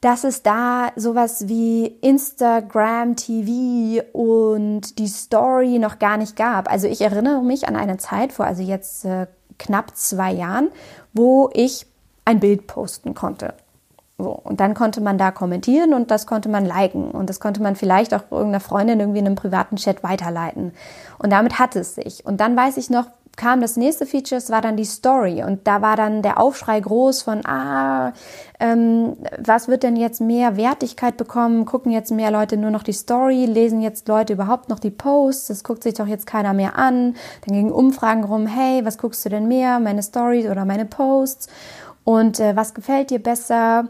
[0.00, 6.70] dass es da sowas wie Instagram TV und die Story noch gar nicht gab.
[6.70, 9.26] Also ich erinnere mich an eine Zeit vor also jetzt äh,
[9.58, 10.70] knapp zwei Jahren,
[11.12, 11.86] wo ich
[12.24, 13.54] ein Bild posten konnte.
[14.22, 17.62] So, und dann konnte man da kommentieren und das konnte man liken und das konnte
[17.62, 20.72] man vielleicht auch irgendeiner Freundin irgendwie in einem privaten Chat weiterleiten.
[21.18, 22.26] Und damit hatte es sich.
[22.26, 23.06] Und dann weiß ich noch,
[23.36, 26.78] kam das nächste Feature, es war dann die Story und da war dann der Aufschrei
[26.78, 28.12] groß von, ah,
[28.58, 31.64] ähm, was wird denn jetzt mehr Wertigkeit bekommen?
[31.64, 33.46] Gucken jetzt mehr Leute nur noch die Story?
[33.46, 35.46] Lesen jetzt Leute überhaupt noch die Posts?
[35.46, 37.14] Das guckt sich doch jetzt keiner mehr an.
[37.46, 39.80] Dann gingen Umfragen rum, hey, was guckst du denn mehr?
[39.80, 41.48] Meine Stories oder meine Posts?
[42.04, 43.88] Und äh, was gefällt dir besser?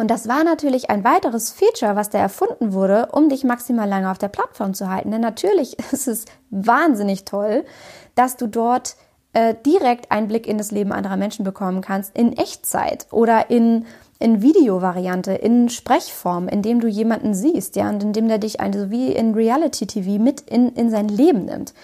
[0.00, 4.10] Und das war natürlich ein weiteres Feature, was da erfunden wurde, um dich maximal lange
[4.10, 5.10] auf der Plattform zu halten.
[5.10, 7.66] Denn natürlich ist es wahnsinnig toll,
[8.14, 8.96] dass du dort
[9.34, 13.84] äh, direkt einen Blick in das Leben anderer Menschen bekommen kannst, in Echtzeit oder in,
[14.18, 19.12] in Videovariante, in Sprechform, indem du jemanden siehst, ja, und indem der dich also wie
[19.12, 21.74] in Reality TV mit in, in sein Leben nimmt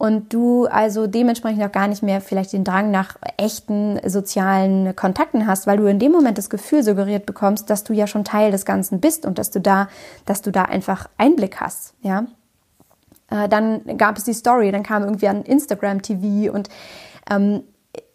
[0.00, 5.46] und du also dementsprechend auch gar nicht mehr vielleicht den Drang nach echten sozialen Kontakten
[5.46, 8.50] hast, weil du in dem Moment das Gefühl suggeriert bekommst, dass du ja schon Teil
[8.50, 9.88] des Ganzen bist und dass du da,
[10.24, 12.24] dass du da einfach Einblick hast, ja.
[13.28, 16.70] Äh, dann gab es die Story, dann kam irgendwie an Instagram TV und
[17.30, 17.62] ähm,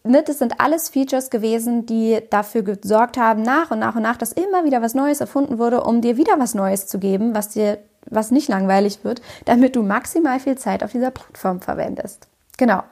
[0.06, 4.18] ne, das sind alles Features gewesen, die dafür gesorgt haben, nach und nach und nach,
[4.18, 7.50] dass immer wieder was Neues erfunden wurde, um dir wieder was Neues zu geben, was
[7.50, 12.28] dir was nicht langweilig wird, damit du maximal viel Zeit auf dieser Plattform verwendest.
[12.58, 12.84] Genau.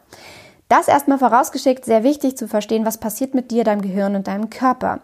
[0.70, 4.50] Das erstmal vorausgeschickt, sehr wichtig zu verstehen, was passiert mit dir, deinem Gehirn und deinem
[4.50, 5.02] Körper.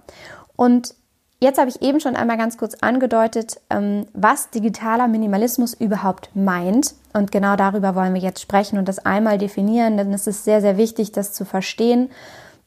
[0.55, 0.95] Und
[1.39, 6.95] jetzt habe ich eben schon einmal ganz kurz angedeutet, ähm, was digitaler Minimalismus überhaupt meint.
[7.13, 10.61] Und genau darüber wollen wir jetzt sprechen und das einmal definieren, denn es ist sehr,
[10.61, 12.09] sehr wichtig, das zu verstehen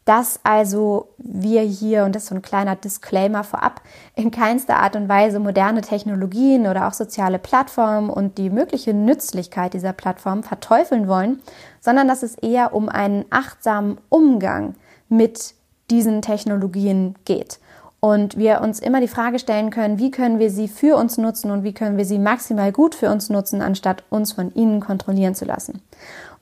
[0.05, 3.83] dass also wir hier, und das ist so ein kleiner Disclaimer vorab,
[4.17, 9.75] in keinster Art und Weise moderne Technologien oder auch soziale Plattformen und die mögliche Nützlichkeit
[9.75, 11.41] dieser Plattform verteufeln wollen,
[11.81, 14.75] sondern dass es eher um einen achtsamen Umgang
[15.09, 15.55] mit
[15.91, 17.61] diesen Technologien geht.
[18.05, 21.53] Und wir uns immer die Frage stellen können, wie können wir sie für uns nutzen
[21.53, 25.37] und wie können wir sie maximal gut für uns nutzen, anstatt uns von ihnen kontrollieren
[25.37, 25.81] zu lassen.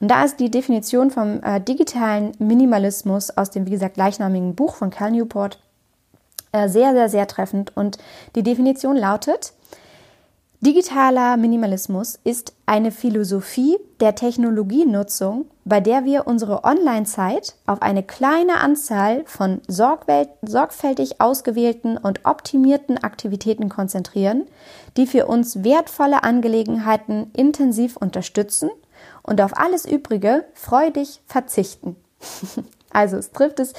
[0.01, 4.75] Und da ist die Definition vom äh, digitalen Minimalismus aus dem, wie gesagt, gleichnamigen Buch
[4.75, 5.59] von Cal Newport
[6.53, 7.77] äh, sehr, sehr, sehr treffend.
[7.77, 7.99] Und
[8.37, 9.53] die Definition lautet,
[10.63, 18.61] Digitaler Minimalismus ist eine Philosophie der Technologienutzung, bei der wir unsere Online-Zeit auf eine kleine
[18.61, 24.45] Anzahl von sorgfältig ausgewählten und optimierten Aktivitäten konzentrieren,
[24.99, 28.69] die für uns wertvolle Angelegenheiten intensiv unterstützen
[29.23, 31.97] und auf alles Übrige freudig verzichten.
[32.93, 33.73] also es trifft es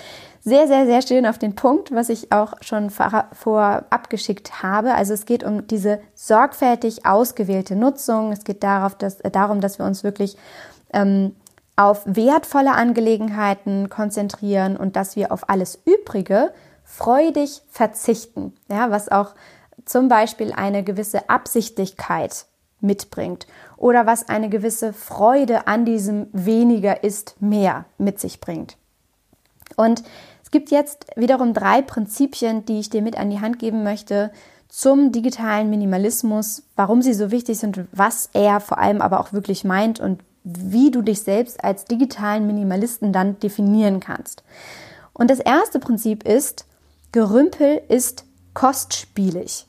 [0.44, 4.96] sehr, sehr, sehr schön auf den Punkt, was ich auch schon vorab geschickt habe.
[4.96, 8.32] Also es geht um diese sorgfältig ausgewählte Nutzung.
[8.32, 10.38] Es geht darauf, dass, äh, darum, dass wir uns wirklich
[10.94, 11.36] ähm,
[11.76, 16.52] auf wertvolle Angelegenheiten konzentrieren und dass wir auf alles Übrige
[16.84, 18.54] freudig verzichten.
[18.68, 19.34] Ja, was auch
[19.86, 22.46] zum Beispiel eine gewisse Absichtlichkeit
[22.82, 23.46] mitbringt
[23.78, 28.78] oder was eine gewisse Freude an diesem weniger ist mehr mit sich bringt.
[29.78, 30.04] Und
[30.44, 34.32] es gibt jetzt wiederum drei Prinzipien, die ich dir mit an die Hand geben möchte
[34.68, 39.64] zum digitalen Minimalismus, warum sie so wichtig sind was er vor allem aber auch wirklich
[39.66, 44.44] meint und wie du dich selbst als digitalen Minimalisten dann definieren kannst.
[45.14, 46.66] Und das erste Prinzip ist,
[47.12, 49.68] Gerümpel ist kostspielig.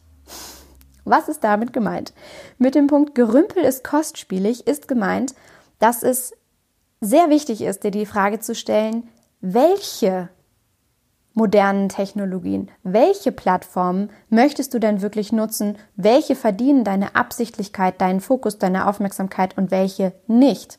[1.05, 2.13] Was ist damit gemeint?
[2.59, 5.35] Mit dem Punkt Gerümpel ist kostspielig ist gemeint,
[5.81, 6.33] dass es
[7.01, 9.09] sehr wichtig ist, dir die Frage zu stellen,
[9.43, 10.31] welche
[11.35, 18.59] modernen Technologien, welche Plattformen möchtest du denn wirklich nutzen, welche verdienen deine Absichtlichkeit, deinen Fokus,
[18.59, 20.79] deine Aufmerksamkeit und welche nicht.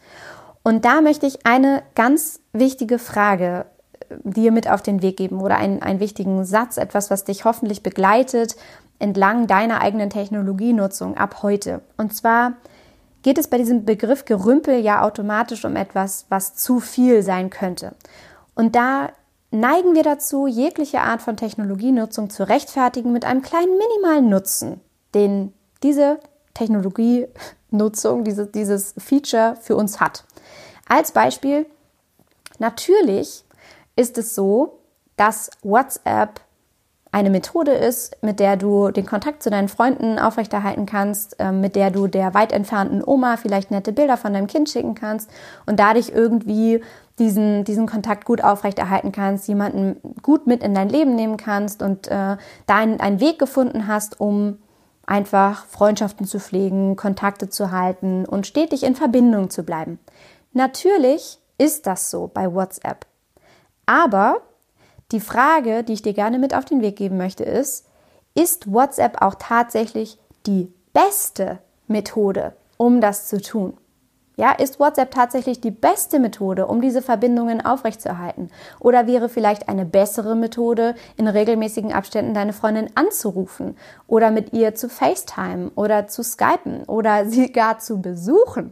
[0.64, 3.66] Und da möchte ich eine ganz wichtige Frage
[4.10, 7.46] äh, dir mit auf den Weg geben oder einen, einen wichtigen Satz, etwas, was dich
[7.46, 8.56] hoffentlich begleitet
[9.00, 11.82] entlang deiner eigenen Technologienutzung ab heute.
[11.98, 12.54] Und zwar
[13.24, 17.96] geht es bei diesem Begriff Gerümpel ja automatisch um etwas, was zu viel sein könnte.
[18.56, 19.12] Und da
[19.52, 24.82] neigen wir dazu, jegliche Art von Technologienutzung zu rechtfertigen mit einem kleinen minimalen Nutzen,
[25.14, 26.20] den diese
[26.54, 30.26] Technologienutzung, diese, dieses Feature für uns hat.
[30.88, 31.66] Als Beispiel,
[32.60, 33.44] natürlich
[33.96, 34.80] ist es so,
[35.18, 36.42] dass WhatsApp
[37.14, 41.76] eine Methode ist, mit der du den Kontakt zu deinen Freunden aufrechterhalten kannst, äh, mit
[41.76, 45.30] der du der weit entfernten Oma vielleicht nette Bilder von deinem Kind schicken kannst
[45.68, 46.84] und dadurch irgendwie
[47.20, 52.08] diesen, diesen Kontakt gut aufrechterhalten kannst, jemanden gut mit in dein Leben nehmen kannst und
[52.08, 54.58] äh, da einen, einen Weg gefunden hast, um
[55.06, 60.00] einfach Freundschaften zu pflegen, Kontakte zu halten und stetig in Verbindung zu bleiben.
[60.54, 63.06] Natürlich ist das so bei WhatsApp.
[63.86, 64.42] Aber
[65.14, 67.86] die Frage, die ich dir gerne mit auf den Weg geben möchte, ist,
[68.36, 73.78] ist WhatsApp auch tatsächlich die beste Methode, um das zu tun?
[74.36, 78.50] Ja, ist WhatsApp tatsächlich die beste Methode, um diese Verbindungen aufrechtzuerhalten?
[78.80, 84.74] Oder wäre vielleicht eine bessere Methode, in regelmäßigen Abständen deine Freundin anzurufen oder mit ihr
[84.74, 88.72] zu FaceTime oder zu Skypen oder sie gar zu besuchen?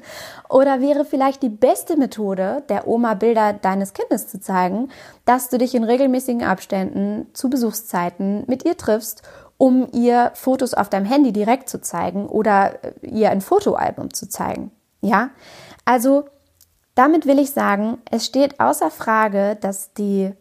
[0.48, 4.88] oder wäre vielleicht die beste Methode, der Oma Bilder deines Kindes zu zeigen,
[5.24, 9.22] dass du dich in regelmäßigen Abständen zu Besuchszeiten mit ihr triffst
[9.58, 14.70] um ihr Fotos auf deinem Handy direkt zu zeigen oder ihr ein Fotoalbum zu zeigen.
[15.00, 15.30] Ja,
[15.84, 16.24] also
[16.94, 20.32] damit will ich sagen, es steht außer Frage, dass die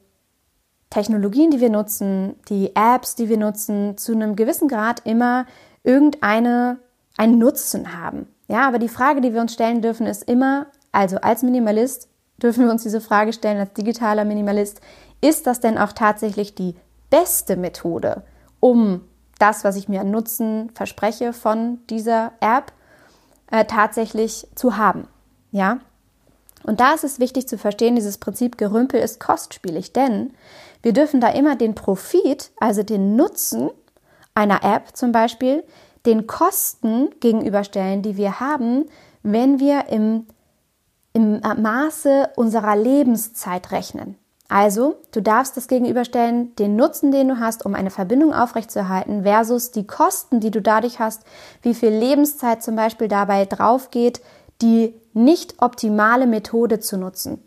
[0.90, 5.46] Technologien, die wir nutzen, die Apps, die wir nutzen, zu einem gewissen Grad immer
[5.84, 6.80] irgendeine
[7.18, 8.28] einen Nutzen haben.
[8.48, 12.66] Ja, aber die Frage, die wir uns stellen dürfen, ist immer, also als Minimalist dürfen
[12.66, 14.82] wir uns diese Frage stellen, als digitaler Minimalist,
[15.22, 16.76] ist das denn auch tatsächlich die
[17.10, 18.24] beste Methode,
[18.60, 19.02] um
[19.40, 22.72] das, was ich mir an Nutzen verspreche von dieser App,
[23.52, 25.08] äh, tatsächlich zu haben.
[25.52, 25.80] Ja?
[26.64, 30.34] Und da ist es wichtig zu verstehen, dieses Prinzip Gerümpel ist kostspielig, denn
[30.82, 33.70] wir dürfen da immer den Profit, also den Nutzen
[34.34, 35.64] einer App zum Beispiel,
[36.06, 38.86] den Kosten gegenüberstellen, die wir haben,
[39.24, 40.28] wenn wir im,
[41.14, 44.18] im Maße unserer Lebenszeit rechnen.
[44.48, 49.72] Also, du darfst das gegenüberstellen, den Nutzen, den du hast, um eine Verbindung aufrechtzuerhalten, versus
[49.72, 51.24] die Kosten, die du dadurch hast,
[51.64, 54.22] wie viel Lebenszeit zum Beispiel dabei drauf geht,
[54.62, 57.42] die nicht optimale Methode zu nutzen.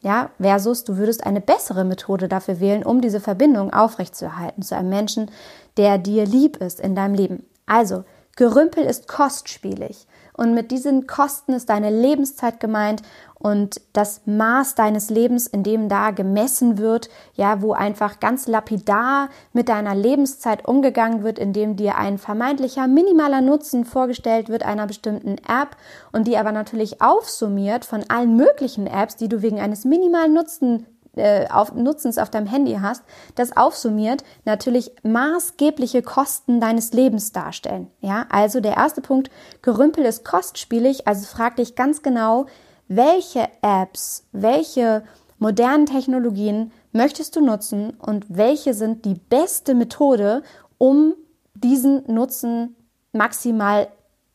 [0.00, 4.90] Ja, versus du würdest eine bessere Methode dafür wählen, um diese Verbindung aufrechtzuerhalten zu einem
[4.90, 5.30] Menschen,
[5.76, 7.46] der dir lieb ist in deinem Leben.
[7.66, 8.04] Also,
[8.36, 10.06] Gerümpel ist kostspielig.
[10.34, 13.02] Und mit diesen Kosten ist deine Lebenszeit gemeint
[13.38, 19.28] und das Maß deines Lebens, in dem da gemessen wird, ja, wo einfach ganz lapidar
[19.52, 25.38] mit deiner Lebenszeit umgegangen wird, indem dir ein vermeintlicher minimaler Nutzen vorgestellt wird einer bestimmten
[25.38, 25.76] App
[26.12, 30.86] und die aber natürlich aufsummiert von allen möglichen Apps, die du wegen eines minimalen Nutzen
[31.16, 33.02] äh, auf, Nutzens auf deinem Handy hast,
[33.34, 37.90] das aufsummiert natürlich maßgebliche Kosten deines Lebens darstellen.
[38.00, 39.30] Ja, also der erste Punkt,
[39.62, 42.46] Gerümpel ist kostspielig, also frag dich ganz genau,
[42.88, 45.02] welche Apps, welche
[45.38, 50.42] modernen Technologien möchtest du nutzen und welche sind die beste Methode,
[50.78, 51.14] um
[51.54, 52.76] diesen Nutzen
[53.12, 53.88] maximal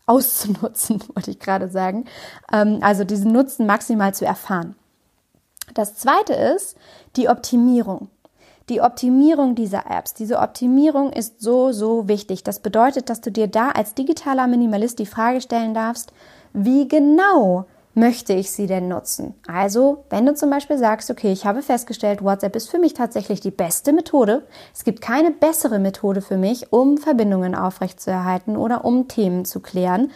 [0.05, 2.05] auszunutzen, wollte ich gerade sagen.
[2.51, 4.75] Ähm, also diesen Nutzen maximal zu erfahren.
[5.73, 6.77] Das zweite ist
[7.15, 8.09] die Optimierung.
[8.69, 10.13] Die Optimierung dieser Apps.
[10.13, 12.43] Diese Optimierung ist so, so wichtig.
[12.43, 16.11] Das bedeutet, dass du dir da als digitaler Minimalist die Frage stellen darfst,
[16.53, 17.65] wie genau
[17.97, 19.33] möchte ich sie denn nutzen?
[19.47, 23.39] Also, wenn du zum Beispiel sagst, okay, ich habe festgestellt, WhatsApp ist für mich tatsächlich
[23.39, 24.45] die beste Methode.
[24.73, 30.11] Es gibt keine bessere Methode für mich, um Verbindungen aufrechtzuerhalten oder um Themen zu klären,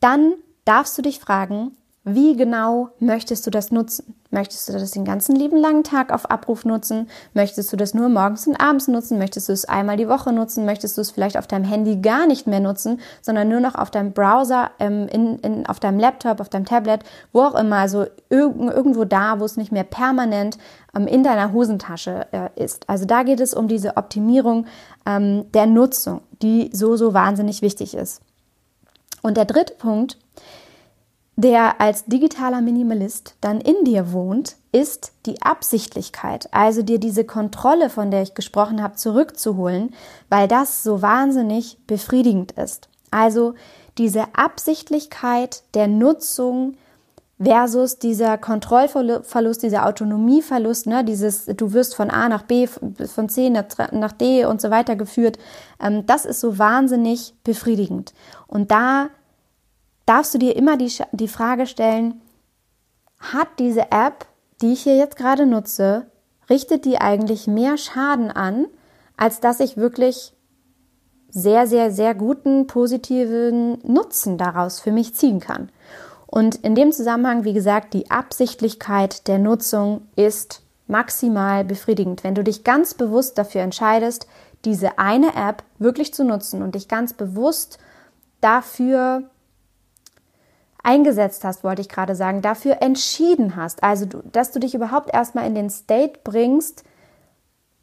[0.00, 4.14] dann darfst du dich fragen, wie genau möchtest du das nutzen?
[4.30, 7.08] Möchtest du das den ganzen lieben langen Tag auf Abruf nutzen?
[7.32, 9.16] Möchtest du das nur morgens und abends nutzen?
[9.16, 10.66] Möchtest du es einmal die Woche nutzen?
[10.66, 13.90] Möchtest du es vielleicht auf deinem Handy gar nicht mehr nutzen, sondern nur noch auf
[13.90, 18.04] deinem Browser, ähm, in, in, auf deinem Laptop, auf deinem Tablet, wo auch immer, also
[18.28, 20.58] irg irgendwo da, wo es nicht mehr permanent
[20.94, 22.86] ähm, in deiner Hosentasche äh, ist.
[22.86, 24.66] Also da geht es um diese Optimierung
[25.06, 28.20] ähm, der Nutzung, die so, so wahnsinnig wichtig ist.
[29.22, 30.18] Und der dritte Punkt,
[31.36, 37.90] der als digitaler Minimalist dann in dir wohnt, ist die Absichtlichkeit, also dir diese Kontrolle,
[37.90, 39.94] von der ich gesprochen habe, zurückzuholen,
[40.28, 42.88] weil das so wahnsinnig befriedigend ist.
[43.10, 43.54] Also
[43.98, 46.76] diese Absichtlichkeit der Nutzung
[47.40, 53.50] versus dieser Kontrollverlust, dieser Autonomieverlust, ne, dieses, du wirst von A nach B, von C
[53.50, 55.38] nach D und so weiter geführt,
[55.80, 58.14] ähm, das ist so wahnsinnig befriedigend.
[58.46, 59.10] Und da
[60.06, 62.20] darfst du dir immer die, die Frage stellen,
[63.18, 64.26] hat diese App,
[64.60, 66.06] die ich hier jetzt gerade nutze,
[66.50, 68.66] richtet die eigentlich mehr Schaden an,
[69.16, 70.32] als dass ich wirklich
[71.28, 75.70] sehr, sehr, sehr guten, positiven Nutzen daraus für mich ziehen kann.
[76.26, 82.24] Und in dem Zusammenhang, wie gesagt, die Absichtlichkeit der Nutzung ist maximal befriedigend.
[82.24, 84.26] Wenn du dich ganz bewusst dafür entscheidest,
[84.64, 87.78] diese eine App wirklich zu nutzen und dich ganz bewusst
[88.40, 89.30] dafür
[90.84, 93.82] eingesetzt hast, wollte ich gerade sagen, dafür entschieden hast.
[93.82, 96.84] Also, dass du dich überhaupt erstmal in den State bringst,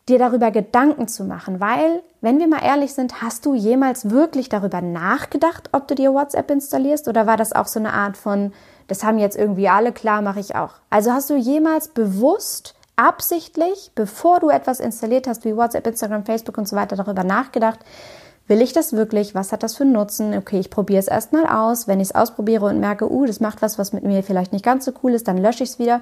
[0.08, 1.60] dir darüber Gedanken zu machen.
[1.60, 6.14] Weil, wenn wir mal ehrlich sind, hast du jemals wirklich darüber nachgedacht, ob du dir
[6.14, 7.08] WhatsApp installierst?
[7.08, 8.54] Oder war das auch so eine Art von,
[8.88, 10.76] das haben jetzt irgendwie alle, klar, mache ich auch.
[10.90, 16.58] Also hast du jemals bewusst, absichtlich, bevor du etwas installiert hast, wie WhatsApp, Instagram, Facebook
[16.58, 17.80] und so weiter, darüber nachgedacht,
[18.52, 19.34] Will ich das wirklich?
[19.34, 20.38] Was hat das für einen Nutzen?
[20.38, 21.88] Okay, ich probiere es erstmal aus.
[21.88, 24.66] Wenn ich es ausprobiere und merke, uh, das macht was, was mit mir vielleicht nicht
[24.66, 26.02] ganz so cool ist, dann lösche ich es wieder.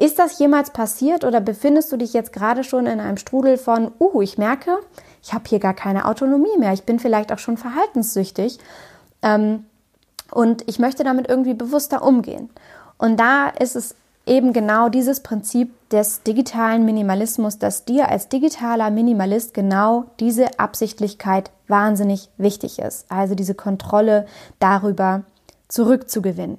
[0.00, 3.92] Ist das jemals passiert oder befindest du dich jetzt gerade schon in einem Strudel von,
[4.00, 4.76] uh, ich merke,
[5.22, 8.58] ich habe hier gar keine Autonomie mehr, ich bin vielleicht auch schon verhaltenssüchtig
[9.22, 9.64] ähm,
[10.32, 12.50] und ich möchte damit irgendwie bewusster umgehen.
[12.98, 13.94] Und da ist es
[14.26, 21.50] eben genau dieses Prinzip des digitalen Minimalismus, dass dir als digitaler Minimalist genau diese Absichtlichkeit
[21.68, 23.10] wahnsinnig wichtig ist.
[23.10, 24.26] Also diese Kontrolle
[24.58, 25.24] darüber
[25.68, 26.58] zurückzugewinnen.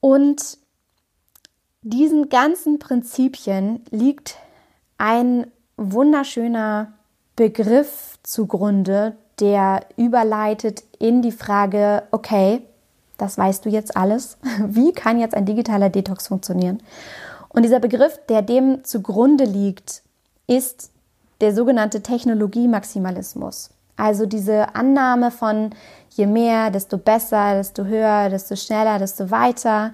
[0.00, 0.58] Und
[1.82, 4.36] diesen ganzen Prinzipien liegt
[4.96, 6.92] ein wunderschöner
[7.36, 12.62] Begriff zugrunde, der überleitet in die Frage, okay,
[13.18, 14.38] das weißt du jetzt alles.
[14.66, 16.80] Wie kann jetzt ein digitaler Detox funktionieren?
[17.50, 20.02] Und dieser Begriff, der dem zugrunde liegt,
[20.46, 20.90] ist
[21.40, 23.70] der sogenannte Technologie-Maximalismus.
[23.96, 25.70] Also diese Annahme von
[26.10, 29.92] je mehr, desto besser, desto höher, desto schneller, desto weiter.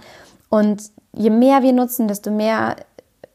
[0.51, 2.77] Und je mehr wir nutzen, desto mehr,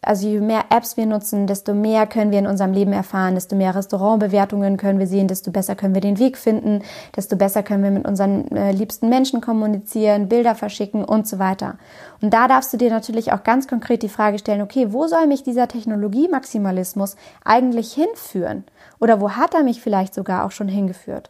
[0.02, 3.56] also je mehr Apps wir nutzen, desto mehr können wir in unserem Leben erfahren, desto
[3.56, 6.84] mehr Restaurantbewertungen können wir sehen, desto besser können wir den Weg finden,
[7.16, 11.78] desto besser können wir mit unseren äh, liebsten Menschen kommunizieren, Bilder verschicken und so weiter.
[12.22, 15.28] Und da darfst du dir natürlich auch ganz konkret die Frage stellen, okay, wo soll
[15.28, 18.64] mich dieser Technologie-Maximalismus eigentlich hinführen?
[19.00, 21.30] Oder wo hat er mich vielleicht sogar auch schon hingeführt?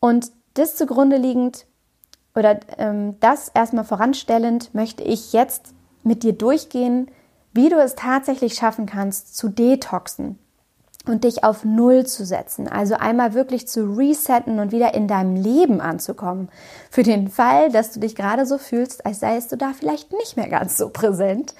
[0.00, 1.66] Und das zugrunde liegend
[2.34, 7.10] oder ähm, das erstmal voranstellend möchte ich jetzt mit dir durchgehen,
[7.56, 10.38] wie du es tatsächlich schaffen kannst, zu detoxen
[11.06, 12.68] und dich auf Null zu setzen.
[12.68, 16.48] Also einmal wirklich zu resetten und wieder in deinem Leben anzukommen.
[16.90, 20.36] Für den Fall, dass du dich gerade so fühlst, als seist du da vielleicht nicht
[20.36, 21.54] mehr ganz so präsent.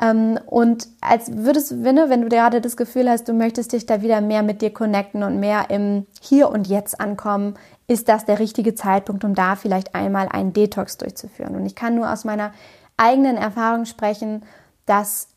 [0.00, 4.02] Ähm, und als würdest du, wenn du gerade das Gefühl hast, du möchtest dich da
[4.02, 7.54] wieder mehr mit dir connecten und mehr im Hier und Jetzt ankommen,
[7.86, 11.56] ist das der richtige Zeitpunkt, um da vielleicht einmal einen Detox durchzuführen.
[11.56, 12.52] Und ich kann nur aus meiner
[12.96, 14.42] eigenen Erfahrung sprechen,
[14.86, 15.28] dass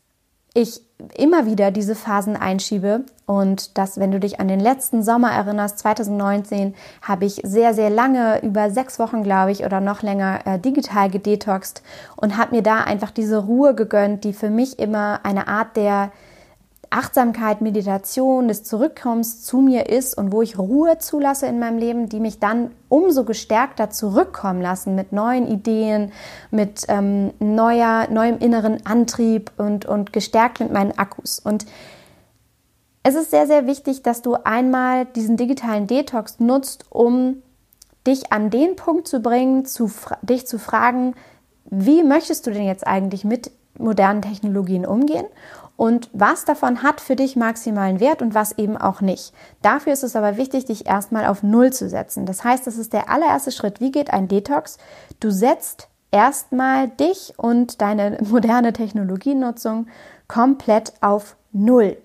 [0.54, 0.82] ich
[1.16, 5.78] immer wieder diese Phasen einschiebe und dass, wenn du dich an den letzten Sommer erinnerst,
[5.78, 10.58] 2019, habe ich sehr, sehr lange, über sechs Wochen, glaube ich, oder noch länger äh,
[10.58, 11.82] digital gedetoxt
[12.16, 16.12] und habe mir da einfach diese Ruhe gegönnt, die für mich immer eine Art der
[16.92, 22.08] Achtsamkeit, Meditation, des Zurückkommens zu mir ist und wo ich Ruhe zulasse in meinem Leben,
[22.08, 26.12] die mich dann umso gestärkter zurückkommen lassen mit neuen Ideen,
[26.50, 31.38] mit ähm, neuer, neuem inneren Antrieb und, und gestärkt mit meinen Akkus.
[31.38, 31.66] Und
[33.02, 37.42] es ist sehr, sehr wichtig, dass du einmal diesen digitalen Detox nutzt, um
[38.06, 39.90] dich an den Punkt zu bringen, zu,
[40.22, 41.14] dich zu fragen,
[41.64, 45.24] wie möchtest du denn jetzt eigentlich mit modernen Technologien umgehen
[45.76, 49.32] und was davon hat für dich maximalen Wert und was eben auch nicht.
[49.62, 52.26] Dafür ist es aber wichtig, dich erstmal auf Null zu setzen.
[52.26, 53.80] Das heißt, das ist der allererste Schritt.
[53.80, 54.78] Wie geht ein Detox?
[55.20, 59.88] Du setzt erstmal dich und deine moderne Technologienutzung
[60.28, 61.96] komplett auf Null.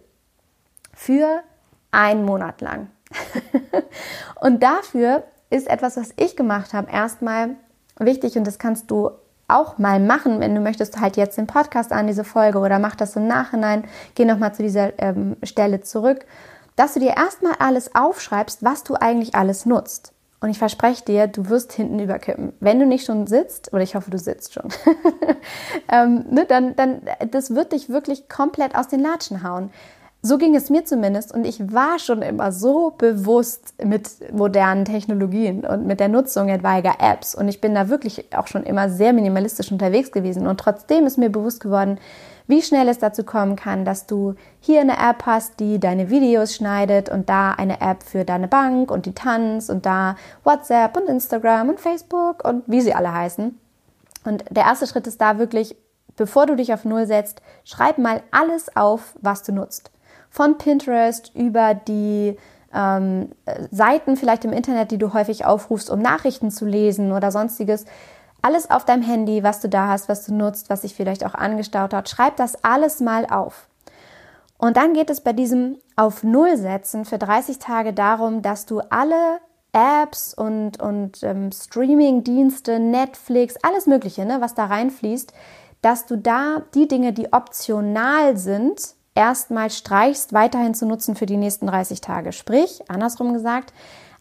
[0.93, 1.43] Für
[1.91, 2.89] einen Monat lang.
[4.41, 7.55] und dafür ist etwas, was ich gemacht habe, erstmal
[7.99, 9.11] wichtig und das kannst du
[9.47, 12.95] auch mal machen, wenn du möchtest, halt jetzt den Podcast an, diese Folge oder mach
[12.95, 13.85] das im Nachhinein,
[14.15, 16.25] geh nochmal zu dieser ähm, Stelle zurück,
[16.75, 20.13] dass du dir erstmal alles aufschreibst, was du eigentlich alles nutzt.
[20.39, 22.53] Und ich verspreche dir, du wirst hinten überkippen.
[22.59, 24.69] Wenn du nicht schon sitzt, oder ich hoffe, du sitzt schon,
[25.91, 29.71] ähm, ne, dann, dann, das wird dich wirklich komplett aus den Latschen hauen.
[30.23, 35.63] So ging es mir zumindest und ich war schon immer so bewusst mit modernen Technologien
[35.63, 39.13] und mit der Nutzung etwaiger Apps und ich bin da wirklich auch schon immer sehr
[39.13, 41.99] minimalistisch unterwegs gewesen und trotzdem ist mir bewusst geworden,
[42.47, 46.55] wie schnell es dazu kommen kann, dass du hier eine App hast, die deine Videos
[46.55, 51.07] schneidet und da eine App für deine Bank und die Tanz und da WhatsApp und
[51.09, 53.57] Instagram und Facebook und wie sie alle heißen.
[54.25, 55.75] Und der erste Schritt ist da wirklich,
[56.15, 59.91] bevor du dich auf Null setzt, schreib mal alles auf, was du nutzt
[60.37, 62.37] von Pinterest über die
[62.71, 63.31] ähm,
[63.71, 67.85] Seiten vielleicht im Internet, die du häufig aufrufst, um Nachrichten zu lesen oder sonstiges.
[68.43, 71.33] Alles auf deinem Handy, was du da hast, was du nutzt, was sich vielleicht auch
[71.33, 72.07] angestaut hat.
[72.07, 73.67] Schreib das alles mal auf.
[74.59, 78.81] Und dann geht es bei diesem auf Null setzen für 30 Tage darum, dass du
[78.91, 79.39] alle
[79.71, 85.33] Apps und, und ähm, Streaming-Dienste, Netflix, alles Mögliche, ne, was da reinfließt,
[85.81, 91.37] dass du da die Dinge, die optional sind, erstmal streichst, weiterhin zu nutzen für die
[91.37, 92.31] nächsten 30 Tage.
[92.31, 93.73] Sprich, andersrum gesagt,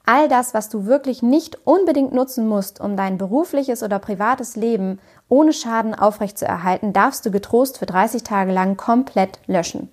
[0.07, 4.99] all das, was du wirklich nicht unbedingt nutzen musst, um dein berufliches oder privates Leben
[5.29, 9.91] ohne Schaden aufrechtzuerhalten, darfst du getrost für 30 Tage lang komplett löschen.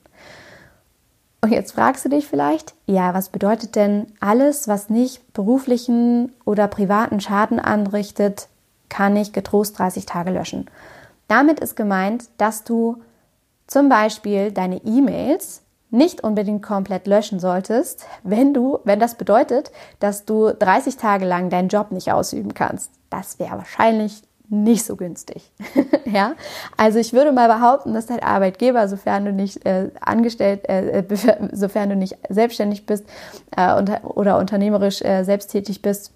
[1.41, 6.69] Und jetzt fragst du dich vielleicht, ja, was bedeutet denn alles, was nicht beruflichen oder
[6.69, 8.47] privaten Schaden anrichtet,
[8.87, 10.69] kann ich getrost 30 Tage löschen?
[11.27, 13.01] Damit ist gemeint, dass du
[13.73, 20.25] zum Beispiel deine E-Mails nicht unbedingt komplett löschen solltest, wenn du, wenn das bedeutet, dass
[20.25, 22.91] du 30 Tage lang deinen Job nicht ausüben kannst.
[23.09, 25.51] Das wäre wahrscheinlich nicht so günstig.
[26.05, 26.33] ja,
[26.77, 31.49] also ich würde mal behaupten, dass dein Arbeitgeber, sofern du nicht äh, angestellt, äh, äh
[31.51, 33.05] sofern du nicht selbstständig bist
[33.57, 36.11] äh, oder unternehmerisch äh, selbsttätig bist,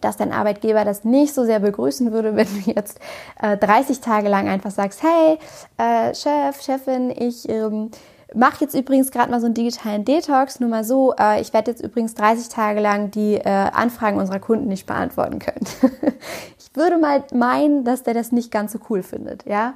[0.00, 3.00] dass dein Arbeitgeber das nicht so sehr begrüßen würde, wenn du jetzt
[3.40, 5.38] äh, 30 Tage lang einfach sagst, hey,
[5.78, 7.90] äh, Chef, Chefin, ich ähm,
[8.34, 11.70] mache jetzt übrigens gerade mal so einen digitalen Detox, nur mal so, äh, ich werde
[11.70, 15.66] jetzt übrigens 30 Tage lang die äh, Anfragen unserer Kunden nicht beantworten können.
[16.58, 19.74] ich würde mal meinen, dass der das nicht ganz so cool findet, ja.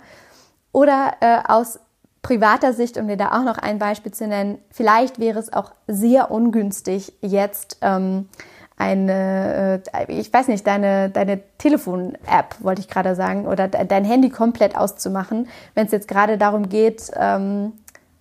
[0.72, 1.78] Oder äh, aus
[2.22, 5.72] privater Sicht, um dir da auch noch ein Beispiel zu nennen, vielleicht wäre es auch
[5.88, 8.28] sehr ungünstig, jetzt ähm,
[8.82, 14.28] eine, äh, ich weiß nicht, deine, deine Telefon-App, wollte ich gerade sagen, oder dein Handy
[14.28, 17.74] komplett auszumachen, wenn es jetzt gerade darum geht, ähm,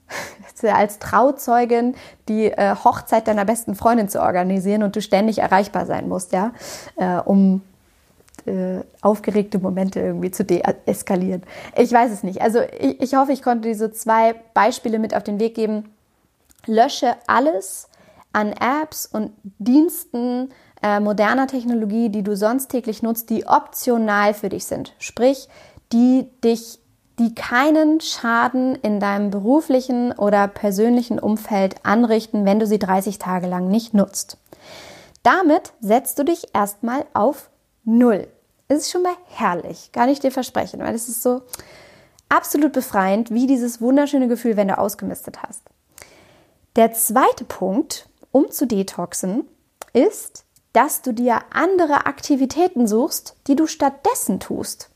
[0.63, 1.95] als Trauzeugin
[2.27, 6.51] die äh, Hochzeit deiner besten Freundin zu organisieren und du ständig erreichbar sein musst, ja,
[6.97, 7.63] äh, um
[8.45, 11.43] äh, aufgeregte Momente irgendwie zu deeskalieren.
[11.75, 12.41] Ich weiß es nicht.
[12.41, 15.89] Also ich, ich hoffe, ich konnte diese zwei Beispiele mit auf den Weg geben.
[16.67, 17.87] Lösche alles,
[18.33, 20.49] an Apps und Diensten
[20.81, 24.93] äh, moderner Technologie, die du sonst täglich nutzt, die optional für dich sind.
[24.99, 25.47] Sprich,
[25.91, 26.79] die dich,
[27.19, 33.47] die keinen Schaden in deinem beruflichen oder persönlichen Umfeld anrichten, wenn du sie 30 Tage
[33.47, 34.37] lang nicht nutzt.
[35.23, 37.49] Damit setzt du dich erstmal auf
[37.83, 38.27] Null.
[38.67, 41.41] Es ist schon mal herrlich, kann ich dir versprechen, weil es ist so
[42.29, 45.63] absolut befreiend, wie dieses wunderschöne Gefühl, wenn du ausgemistet hast.
[46.77, 49.45] Der zweite Punkt, um zu detoxen,
[49.93, 54.89] ist, dass du dir andere Aktivitäten suchst, die du stattdessen tust.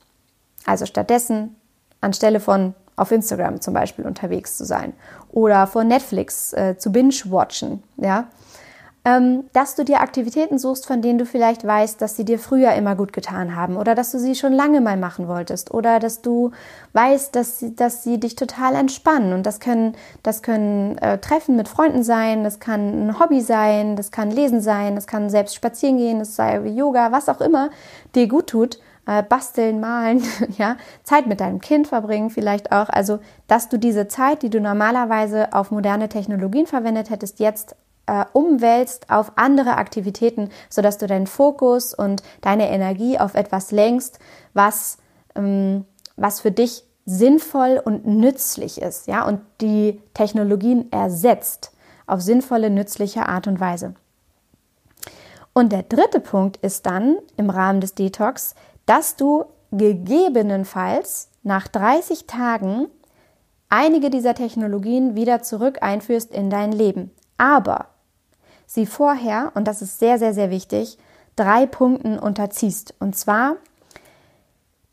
[0.66, 1.56] Also stattdessen
[2.02, 4.94] anstelle von auf Instagram zum Beispiel unterwegs zu sein
[5.32, 8.30] oder vor Netflix äh, zu binge-watchen, ja,
[9.53, 12.95] dass du dir Aktivitäten suchst, von denen du vielleicht weißt, dass sie dir früher immer
[12.95, 16.49] gut getan haben oder dass du sie schon lange mal machen wolltest oder dass du
[16.93, 19.34] weißt, dass sie, dass sie dich total entspannen.
[19.34, 23.95] Und das können, das können äh, Treffen mit Freunden sein, das kann ein Hobby sein,
[23.95, 27.70] das kann Lesen sein, das kann selbst spazieren gehen, das sei Yoga, was auch immer
[28.16, 28.80] dir gut tut.
[29.08, 30.24] Äh, basteln, malen,
[30.58, 32.89] ja, Zeit mit deinem Kind verbringen vielleicht auch.
[32.89, 37.76] Also, dass du diese Zeit, die du normalerweise auf moderne Technologien verwendet hättest, jetzt
[38.08, 44.20] äh, umwälzt auf andere Aktivitäten, sodass du deinen Fokus und deine Energie auf etwas lenkst,
[44.53, 44.97] was,
[45.36, 45.86] ähm,
[46.16, 51.72] was für dich sinnvoll und nützlich ist, ja, und die Technologien ersetzt
[52.08, 53.93] auf sinnvolle, nützliche Art und Weise.
[55.53, 62.28] Und der dritte Punkt ist dann im Rahmen des Detox, dass du gegebenenfalls nach 30
[62.28, 62.88] Tagen
[63.70, 67.12] einige dieser Technologien wieder zurück einführst in dein Leben.
[67.38, 67.88] Aber
[68.76, 70.98] sie vorher, und das ist sehr, sehr, sehr wichtig,
[71.36, 72.94] drei Punkten unterziehst.
[73.00, 73.56] Und zwar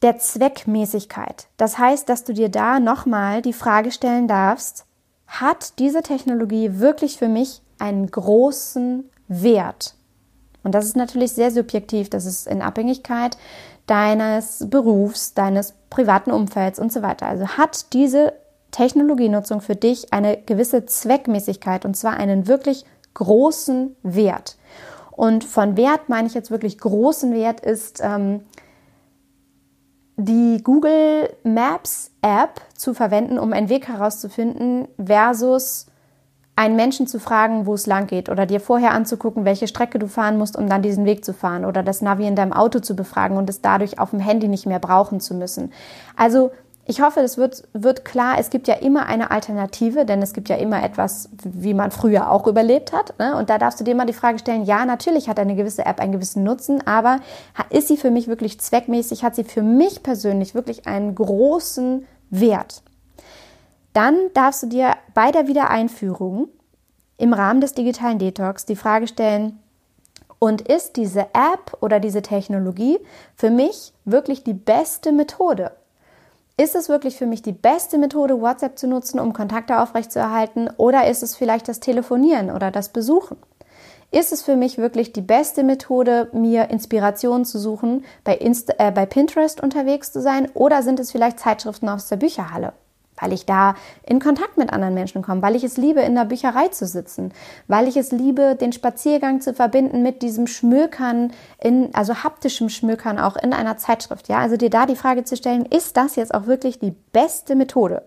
[0.02, 1.46] der Zweckmäßigkeit.
[1.56, 4.84] Das heißt, dass du dir da nochmal die Frage stellen darfst,
[5.26, 9.94] hat diese Technologie wirklich für mich einen großen Wert?
[10.62, 13.36] Und das ist natürlich sehr subjektiv, das ist in Abhängigkeit
[13.86, 17.26] deines Berufs, deines privaten Umfelds und so weiter.
[17.26, 18.34] Also hat diese
[18.70, 24.56] Technologienutzung für dich eine gewisse Zweckmäßigkeit und zwar einen wirklich großen Wert.
[25.10, 28.40] Und von Wert meine ich jetzt wirklich großen Wert ist ähm,
[30.16, 35.86] die Google Maps App zu verwenden, um einen Weg herauszufinden, versus
[36.54, 40.06] einen Menschen zu fragen, wo es lang geht oder dir vorher anzugucken, welche Strecke du
[40.06, 42.94] fahren musst, um dann diesen Weg zu fahren oder das Navi in deinem Auto zu
[42.94, 45.72] befragen und es dadurch auf dem Handy nicht mehr brauchen zu müssen.
[46.14, 46.52] Also
[46.84, 50.48] ich hoffe, es wird, wird klar, es gibt ja immer eine Alternative, denn es gibt
[50.48, 53.16] ja immer etwas, wie man früher auch überlebt hat.
[53.18, 53.36] Ne?
[53.36, 56.00] Und da darfst du dir mal die Frage stellen, ja, natürlich hat eine gewisse App
[56.00, 57.20] einen gewissen Nutzen, aber
[57.70, 59.22] ist sie für mich wirklich zweckmäßig?
[59.22, 62.82] Hat sie für mich persönlich wirklich einen großen Wert?
[63.92, 66.48] Dann darfst du dir bei der Wiedereinführung
[67.16, 69.58] im Rahmen des digitalen Detox die Frage stellen,
[70.42, 72.98] und ist diese App oder diese Technologie
[73.36, 75.70] für mich wirklich die beste Methode?
[76.58, 80.68] Ist es wirklich für mich die beste Methode, WhatsApp zu nutzen, um Kontakte aufrechtzuerhalten?
[80.76, 83.38] Oder ist es vielleicht das Telefonieren oder das Besuchen?
[84.10, 88.92] Ist es für mich wirklich die beste Methode, mir Inspirationen zu suchen, bei, Insta äh,
[88.92, 90.50] bei Pinterest unterwegs zu sein?
[90.52, 92.74] Oder sind es vielleicht Zeitschriften aus der Bücherhalle?
[93.22, 96.24] Weil ich da in Kontakt mit anderen Menschen komme, weil ich es liebe, in der
[96.24, 97.32] Bücherei zu sitzen,
[97.68, 103.18] weil ich es liebe, den Spaziergang zu verbinden mit diesem Schmökern, in, also haptischem Schmökern
[103.18, 104.28] auch in einer Zeitschrift.
[104.28, 107.54] Ja, also dir da die Frage zu stellen, ist das jetzt auch wirklich die beste
[107.54, 108.02] Methode?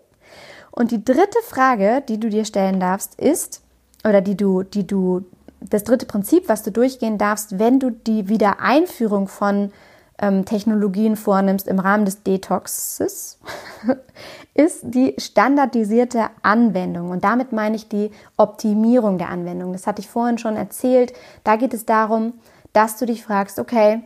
[0.71, 3.61] Und die dritte Frage, die du dir stellen darfst, ist,
[4.03, 5.23] oder die du, die du,
[5.61, 9.71] das dritte Prinzip, was du durchgehen darfst, wenn du die Wiedereinführung von
[10.19, 13.39] ähm, Technologien vornimmst im Rahmen des Detoxes,
[14.53, 17.09] ist die standardisierte Anwendung.
[17.09, 19.73] Und damit meine ich die Optimierung der Anwendung.
[19.73, 21.13] Das hatte ich vorhin schon erzählt.
[21.43, 22.33] Da geht es darum,
[22.73, 24.03] dass du dich fragst, okay,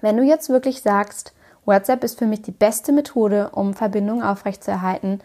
[0.00, 1.32] wenn du jetzt wirklich sagst,
[1.66, 5.20] WhatsApp ist für mich die beste Methode, um Verbindungen aufrechtzuerhalten,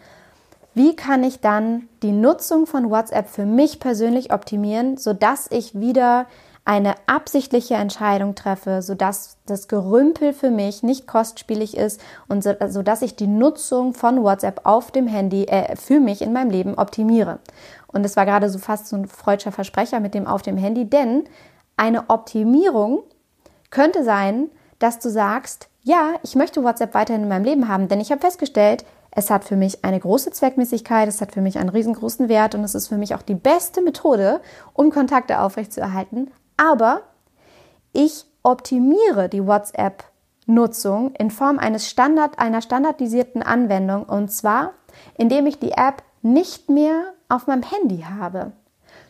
[0.74, 6.26] wie kann ich dann die Nutzung von WhatsApp für mich persönlich optimieren, sodass ich wieder
[6.66, 13.02] eine absichtliche Entscheidung treffe, sodass das Gerümpel für mich nicht kostspielig ist und so, sodass
[13.02, 17.38] ich die Nutzung von WhatsApp auf dem Handy äh, für mich in meinem Leben optimiere.
[17.86, 20.90] Und es war gerade so fast so ein freudscher Versprecher mit dem auf dem Handy,
[20.90, 21.24] denn
[21.76, 23.04] eine Optimierung
[23.70, 24.50] könnte sein,
[24.80, 28.20] dass du sagst, ja, ich möchte WhatsApp weiterhin in meinem Leben haben, denn ich habe
[28.20, 32.56] festgestellt, es hat für mich eine große Zweckmäßigkeit, es hat für mich einen riesengroßen Wert
[32.56, 34.40] und es ist für mich auch die beste Methode,
[34.74, 37.02] um Kontakte aufrechtzuerhalten, aber
[37.92, 44.74] ich optimiere die WhatsApp-Nutzung in Form eines Standard, einer standardisierten Anwendung und zwar,
[45.16, 48.52] indem ich die App nicht mehr auf meinem Handy habe,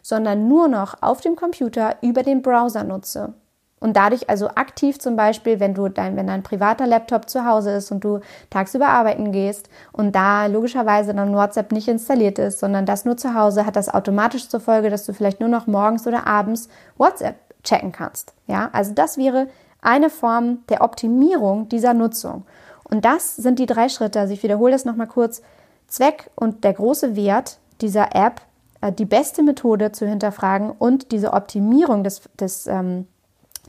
[0.03, 3.34] sondern nur noch auf dem Computer über den Browser nutze.
[3.78, 7.72] Und dadurch also aktiv zum Beispiel, wenn du dein, wenn dein privater Laptop zu Hause
[7.72, 12.86] ist und du tagsüber arbeiten gehst und da logischerweise dann WhatsApp nicht installiert ist, sondern
[12.86, 16.06] das nur zu Hause, hat das automatisch zur Folge, dass du vielleicht nur noch morgens
[16.06, 18.32] oder abends WhatsApp checken kannst.
[18.46, 19.48] Ja, also das wäre
[19.82, 22.46] eine Form der Optimierung dieser Nutzung.
[22.84, 24.20] Und das sind die drei Schritte.
[24.20, 25.42] Also ich wiederhole das nochmal kurz.
[25.88, 28.40] Zweck und der große Wert dieser App,
[28.80, 33.06] äh, die beste Methode zu hinterfragen und diese Optimierung des, des ähm,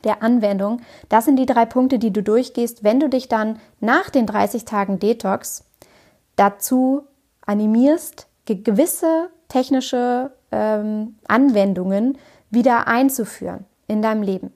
[0.07, 0.81] der Anwendung.
[1.09, 4.65] Das sind die drei Punkte, die du durchgehst, wenn du dich dann nach den 30
[4.65, 5.63] Tagen Detox
[6.35, 7.03] dazu
[7.45, 12.17] animierst, gewisse technische ähm, Anwendungen
[12.49, 14.53] wieder einzuführen in deinem Leben.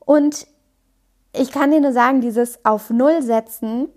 [0.00, 0.46] Und
[1.32, 3.88] ich kann dir nur sagen, dieses auf Null setzen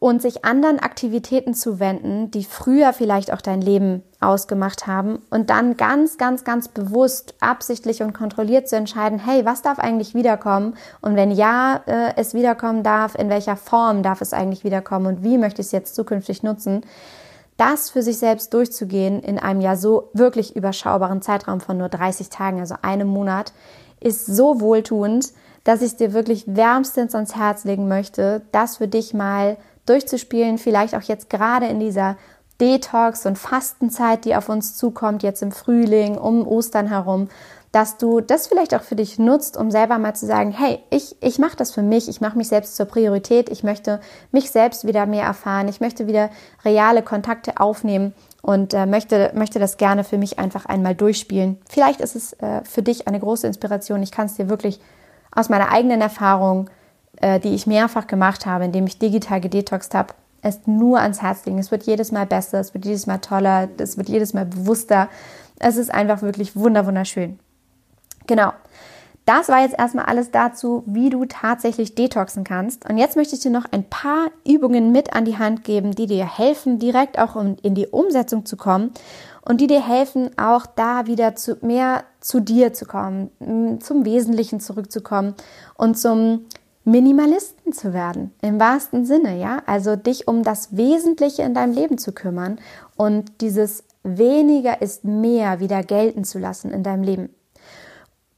[0.00, 5.50] und sich anderen Aktivitäten zu wenden, die früher vielleicht auch dein Leben ausgemacht haben und
[5.50, 10.74] dann ganz, ganz, ganz bewusst, absichtlich und kontrolliert zu entscheiden, hey, was darf eigentlich wiederkommen?
[11.02, 15.22] Und wenn ja, äh, es wiederkommen darf, in welcher Form darf es eigentlich wiederkommen und
[15.22, 16.80] wie möchte ich es jetzt zukünftig nutzen,
[17.58, 22.30] das für sich selbst durchzugehen in einem ja so wirklich überschaubaren Zeitraum von nur 30
[22.30, 23.52] Tagen, also einem Monat,
[24.00, 25.34] ist so wohltuend,
[25.64, 29.58] dass ich es dir wirklich wärmstens ans Herz legen möchte, das für dich mal
[29.90, 32.16] durchzuspielen, vielleicht auch jetzt gerade in dieser
[32.60, 37.28] Detox- und Fastenzeit, die auf uns zukommt, jetzt im Frühling, um Ostern herum,
[37.72, 41.16] dass du das vielleicht auch für dich nutzt, um selber mal zu sagen, hey, ich,
[41.20, 44.00] ich mache das für mich, ich mache mich selbst zur Priorität, ich möchte
[44.32, 46.30] mich selbst wieder mehr erfahren, ich möchte wieder
[46.64, 48.12] reale Kontakte aufnehmen
[48.42, 51.58] und äh, möchte, möchte das gerne für mich einfach einmal durchspielen.
[51.68, 54.02] Vielleicht ist es äh, für dich eine große Inspiration.
[54.02, 54.80] Ich kann es dir wirklich
[55.30, 56.68] aus meiner eigenen Erfahrung
[57.18, 61.44] äh, die ich mehrfach gemacht habe, indem ich digital gedetoxt habe, es nur ans Herz
[61.44, 61.58] legen.
[61.58, 65.08] Es wird jedes Mal besser, es wird jedes Mal toller, es wird jedes Mal bewusster.
[65.58, 67.38] Es ist einfach wirklich wunderschön.
[68.26, 68.52] Genau.
[69.26, 72.88] Das war jetzt erstmal alles dazu, wie du tatsächlich detoxen kannst.
[72.88, 76.06] Und jetzt möchte ich dir noch ein paar Übungen mit an die Hand geben, die
[76.06, 78.92] dir helfen, direkt auch in die Umsetzung zu kommen
[79.42, 83.30] und die dir helfen, auch da wieder zu, mehr zu dir zu kommen,
[83.80, 85.34] zum Wesentlichen zurückzukommen
[85.76, 86.46] und zum
[86.90, 89.62] Minimalisten zu werden, im wahrsten Sinne, ja?
[89.66, 92.58] Also dich um das Wesentliche in deinem Leben zu kümmern
[92.96, 97.34] und dieses weniger ist mehr wieder gelten zu lassen in deinem Leben.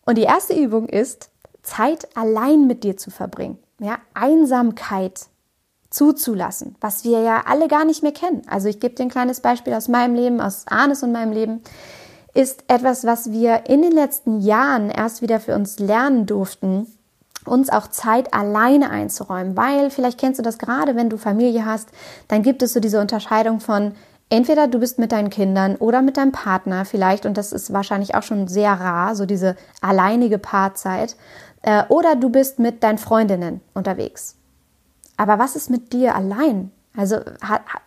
[0.05, 1.30] Und die erste Übung ist,
[1.62, 3.98] Zeit allein mit dir zu verbringen, ja?
[4.14, 5.26] Einsamkeit
[5.88, 8.42] zuzulassen, was wir ja alle gar nicht mehr kennen.
[8.48, 11.62] Also ich gebe dir ein kleines Beispiel aus meinem Leben, aus Arnes und meinem Leben
[12.34, 16.86] ist etwas, was wir in den letzten Jahren erst wieder für uns lernen durften,
[17.45, 21.88] uns auch Zeit alleine einzuräumen, weil vielleicht kennst du das gerade, wenn du Familie hast,
[22.28, 23.95] dann gibt es so diese Unterscheidung von
[24.30, 28.14] entweder du bist mit deinen Kindern oder mit deinem Partner vielleicht und das ist wahrscheinlich
[28.14, 31.16] auch schon sehr rar, so diese alleinige Paarzeit,
[31.62, 34.36] äh, oder du bist mit deinen Freundinnen unterwegs.
[35.16, 36.72] Aber was ist mit dir allein?
[36.97, 37.18] Also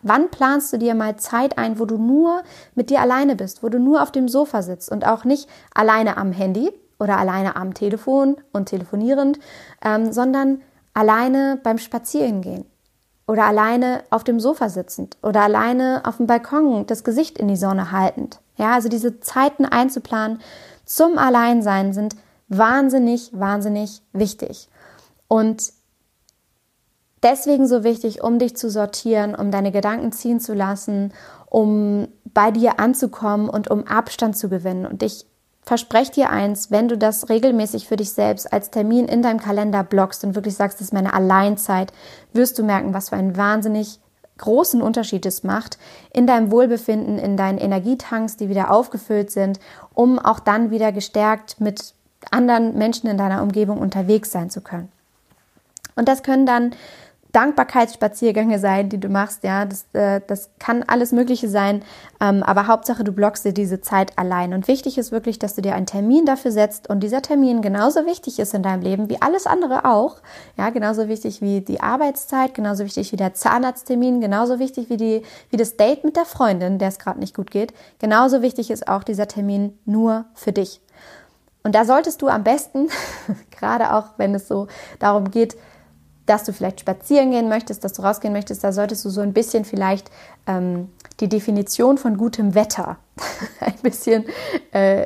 [0.01, 2.41] wann planst du dir mal Zeit ein, wo du nur
[2.74, 6.18] mit dir alleine bist, wo du nur auf dem Sofa sitzt und auch nicht alleine
[6.18, 9.39] am Handy, oder alleine am Telefon und telefonierend,
[9.84, 10.62] ähm, sondern
[10.93, 12.66] alleine beim Spazierengehen.
[13.28, 17.56] oder alleine auf dem Sofa sitzend oder alleine auf dem Balkon das Gesicht in die
[17.56, 18.39] Sonne haltend.
[18.56, 20.39] Ja, also diese Zeiten einzuplanen
[20.86, 22.16] zum Alleinsein sind
[22.48, 24.70] wahnsinnig, wahnsinnig wichtig.
[25.28, 25.74] Und
[27.24, 31.12] deswegen so wichtig, um dich zu sortieren, um deine Gedanken ziehen zu lassen,
[31.50, 34.86] um bei dir anzukommen und um Abstand zu gewinnen.
[34.86, 35.26] Und ich
[35.66, 39.84] verspreche dir eins, wenn du das regelmäßig für dich selbst als Termin in deinem Kalender
[39.84, 41.91] blockst und wirklich sagst, das ist meine Alleinzeit,
[42.34, 43.99] wirst du merken, was für einen wahnsinnig
[44.38, 45.78] großen Unterschied es macht
[46.11, 49.59] in deinem Wohlbefinden, in deinen Energietanks, die wieder aufgefüllt sind,
[49.93, 51.93] um auch dann wieder gestärkt mit
[52.32, 54.91] anderen Menschen in deiner Umgebung unterwegs sein zu können.
[55.95, 56.72] Und das können dann
[57.36, 59.43] Dankbarkeitsspaziergänge sein, die du machst.
[59.43, 61.83] Ja, das, äh, das kann alles Mögliche sein.
[62.21, 64.53] Ähm, aber Hauptsache, du blockst dir diese Zeit allein.
[64.53, 68.05] Und wichtig ist wirklich, dass du dir einen Termin dafür setzt und dieser Termin genauso
[68.05, 70.15] wichtig ist in deinem Leben wie alles andere auch.
[70.57, 75.21] Ja, genauso wichtig wie die Arbeitszeit, genauso wichtig wie der Zahnarzttermin, genauso wichtig wie die,
[75.49, 77.73] wie das Date mit der Freundin, der es gerade nicht gut geht.
[77.99, 80.79] Genauso wichtig ist auch dieser Termin nur für dich.
[81.63, 82.88] Und da solltest du am besten,
[83.51, 84.67] gerade auch wenn es so
[84.99, 85.57] darum geht,
[86.26, 89.34] dass du vielleicht spazieren gehen möchtest, dass du rausgehen möchtest, da solltest du so ein
[89.34, 90.09] bisschen vielleicht
[90.47, 92.97] ähm, die Definition von gutem Wetter
[93.59, 94.26] ein bisschen
[94.71, 95.05] äh,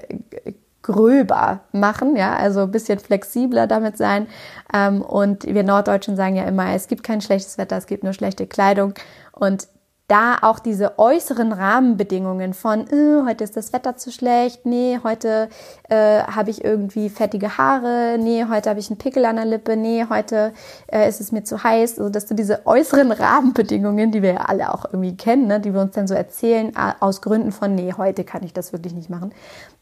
[0.81, 4.27] gröber machen, ja, also ein bisschen flexibler damit sein.
[4.73, 8.13] Ähm, und wir Norddeutschen sagen ja immer, es gibt kein schlechtes Wetter, es gibt nur
[8.13, 8.93] schlechte Kleidung.
[9.31, 9.67] Und
[10.09, 15.49] da auch diese äußeren Rahmenbedingungen von, äh, heute ist das Wetter zu schlecht, nee, heute
[15.87, 19.77] äh, habe ich irgendwie fettige Haare, nee, heute habe ich einen Pickel an der Lippe,
[19.77, 20.51] nee, heute
[20.87, 24.41] äh, ist es mir zu heiß, also dass du diese äußeren Rahmenbedingungen, die wir ja
[24.41, 27.93] alle auch irgendwie kennen, ne, die wir uns dann so erzählen, aus Gründen von, nee,
[27.95, 29.31] heute kann ich das wirklich nicht machen,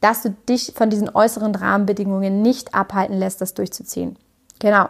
[0.02, 4.18] dass du dich von diesen äußeren Rahmenbedingungen nicht abhalten lässt, das durchzuziehen.
[4.60, 4.88] Genau.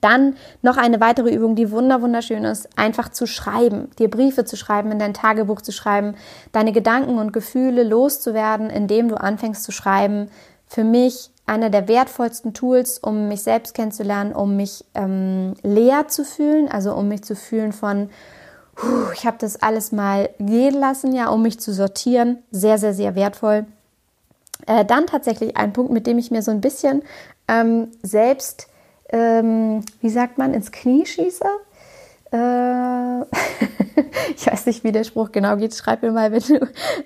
[0.00, 4.56] Dann noch eine weitere Übung, die wunder wunderschön ist, einfach zu schreiben, dir Briefe zu
[4.56, 6.14] schreiben, in dein Tagebuch zu schreiben,
[6.52, 10.30] deine Gedanken und Gefühle loszuwerden, indem du anfängst zu schreiben.
[10.66, 16.24] Für mich einer der wertvollsten Tools, um mich selbst kennenzulernen, um mich ähm, leer zu
[16.24, 18.10] fühlen, also um mich zu fühlen von,
[18.76, 22.38] puh, ich habe das alles mal gehen lassen, ja, um mich zu sortieren.
[22.50, 23.66] Sehr, sehr, sehr wertvoll.
[24.66, 27.02] Äh, dann tatsächlich ein Punkt, mit dem ich mir so ein bisschen
[27.48, 28.67] ähm, selbst
[29.10, 31.44] ähm, wie sagt man, ins Knie schieße.
[32.30, 33.20] Äh,
[34.36, 35.74] ich weiß nicht, wie der Spruch genau geht.
[35.74, 36.54] Schreib mir mal, wenn du,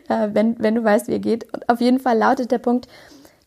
[0.09, 1.46] äh, wenn, wenn du weißt, wie er geht.
[1.68, 2.88] Auf jeden Fall lautet der Punkt,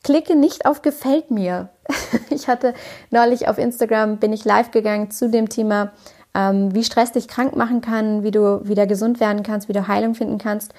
[0.04, 1.70] klicke nicht auf Gefällt mir.
[2.30, 2.74] ich hatte
[3.12, 5.92] neulich auf Instagram, bin ich live gegangen zu dem Thema,
[6.34, 9.88] ähm, wie Stress dich krank machen kann, wie du wieder gesund werden kannst, wie du
[9.88, 10.74] Heilung finden kannst.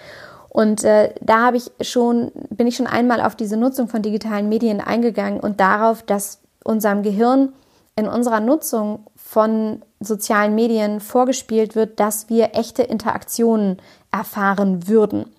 [0.49, 4.49] Und äh, da habe ich schon, bin ich schon einmal auf diese Nutzung von digitalen
[4.49, 7.51] Medien eingegangen und darauf, dass unserem Gehirn
[7.97, 13.81] in unserer Nutzung von sozialen Medien vorgespielt wird, dass wir echte Interaktionen
[14.13, 15.33] erfahren würden.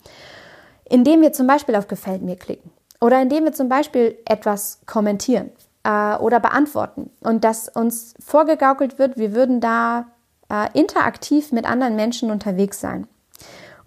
[0.89, 5.51] Indem wir zum Beispiel auf Gefällt mir klicken oder indem wir zum Beispiel etwas kommentieren
[5.83, 10.07] äh, oder beantworten und dass uns vorgegaukelt wird, wir würden da
[10.51, 13.07] äh, interaktiv mit anderen Menschen unterwegs sein.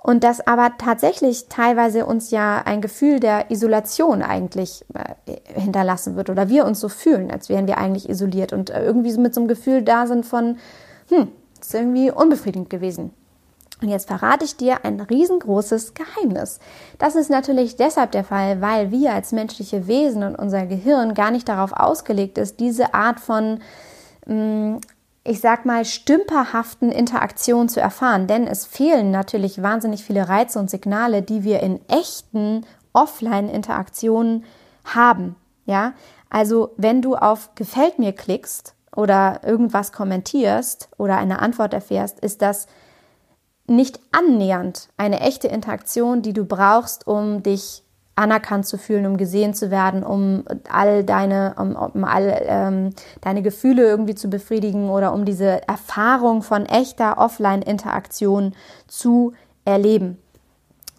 [0.03, 6.31] Und dass aber tatsächlich teilweise uns ja ein Gefühl der Isolation eigentlich äh, hinterlassen wird
[6.31, 9.35] oder wir uns so fühlen, als wären wir eigentlich isoliert und äh, irgendwie so mit
[9.35, 10.57] so einem Gefühl da sind von,
[11.11, 11.29] hm,
[11.61, 13.13] ist irgendwie unbefriedigend gewesen.
[13.83, 16.61] Und jetzt verrate ich dir ein riesengroßes Geheimnis.
[16.99, 21.31] Das ist natürlich deshalb der Fall, weil wir als menschliche Wesen und unser Gehirn gar
[21.31, 23.61] nicht darauf ausgelegt ist, diese Art von
[24.27, 24.81] mh, mm,
[25.25, 30.71] ich sag mal, stümperhaften Interaktion zu erfahren, denn es fehlen natürlich wahnsinnig viele Reize und
[30.71, 34.45] Signale, die wir in echten Offline-Interaktionen
[34.85, 35.37] haben.
[35.67, 35.93] Ja,
[36.31, 42.43] also wenn du auf Gefällt mir klickst oder irgendwas kommentierst oder eine Antwort erfährst, ist
[42.43, 42.67] das
[43.67, 47.85] nicht annähernd eine echte Interaktion, die du brauchst, um dich
[48.21, 52.91] anerkannt zu fühlen, um gesehen zu werden, um all deine, um, um all ähm,
[53.23, 58.55] deine Gefühle irgendwie zu befriedigen oder um diese Erfahrung von echter Offline-Interaktion
[58.87, 59.33] zu
[59.65, 60.19] erleben.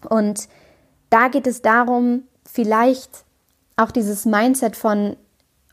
[0.10, 0.48] Und
[1.12, 3.24] da geht es darum, vielleicht
[3.78, 5.16] auch dieses Mindset von,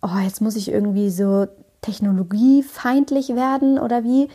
[0.03, 1.47] oh, jetzt muss ich irgendwie so
[1.81, 4.29] technologiefeindlich werden oder wie.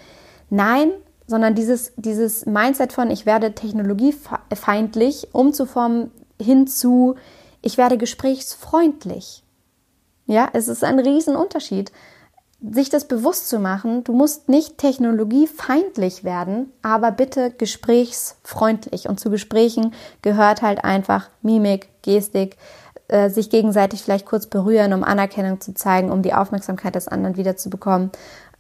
[0.50, 0.90] Nein,
[1.28, 6.10] sondern dieses, dieses Mindset von, ich werde technologiefeindlich umzuformen
[6.42, 7.16] hinzu,
[7.62, 9.44] ich werde gesprächsfreundlich.
[10.26, 11.92] Ja, es ist ein Riesenunterschied,
[12.62, 14.04] sich das bewusst zu machen.
[14.04, 19.10] Du musst nicht technologiefeindlich werden, aber bitte gesprächsfreundlich.
[19.10, 22.58] Und zu Gesprächen gehört halt einfach Mimik, Gestik,
[23.10, 27.36] äh, sich gegenseitig vielleicht kurz berühren, um Anerkennung zu zeigen, um die Aufmerksamkeit des anderen
[27.36, 28.12] wiederzubekommen.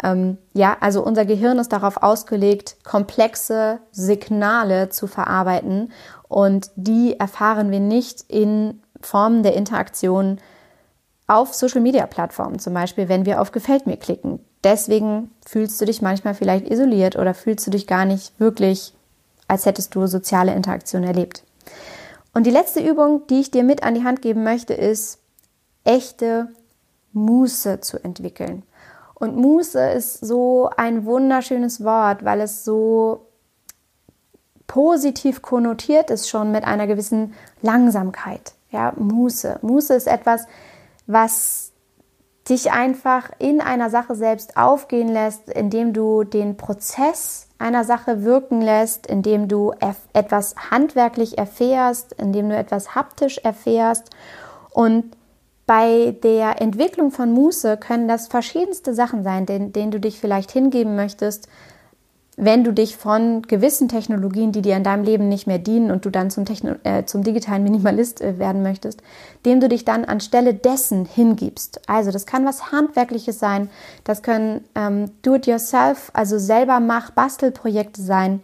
[0.01, 5.91] Ähm, ja, also unser Gehirn ist darauf ausgelegt, komplexe Signale zu verarbeiten
[6.27, 10.39] und die erfahren wir nicht in Formen der Interaktion
[11.27, 14.39] auf Social-Media-Plattformen, zum Beispiel, wenn wir auf Gefällt mir klicken.
[14.63, 18.93] Deswegen fühlst du dich manchmal vielleicht isoliert oder fühlst du dich gar nicht wirklich,
[19.47, 21.43] als hättest du soziale Interaktion erlebt.
[22.33, 25.19] Und die letzte Übung, die ich dir mit an die Hand geben möchte, ist
[25.83, 26.49] echte
[27.11, 28.63] Muße zu entwickeln.
[29.23, 33.27] Und Muße ist so ein wunderschönes Wort, weil es so
[34.67, 38.51] positiv konnotiert ist schon mit einer gewissen Langsamkeit.
[38.69, 39.59] Ja, Muße.
[39.61, 40.45] Muße ist etwas,
[41.07, 41.71] was
[42.49, 48.59] dich einfach in einer Sache selbst aufgehen lässt, indem du den Prozess einer Sache wirken
[48.59, 49.71] lässt, indem du
[50.11, 54.09] etwas handwerklich erfährst, indem du etwas haptisch erfährst.
[54.71, 55.15] Und
[55.65, 60.51] bei der Entwicklung von Muße können das verschiedenste Sachen sein, denen, denen du dich vielleicht
[60.51, 61.47] hingeben möchtest,
[62.35, 66.03] wenn du dich von gewissen Technologien, die dir in deinem Leben nicht mehr dienen und
[66.05, 69.01] du dann zum, Techno äh, zum digitalen Minimalist äh, werden möchtest,
[69.45, 71.81] dem du dich dann anstelle dessen hingibst.
[71.87, 73.69] Also das kann was Handwerkliches sein,
[74.03, 78.41] das können ähm, Do-it-yourself, also selber mach Bastelprojekte sein.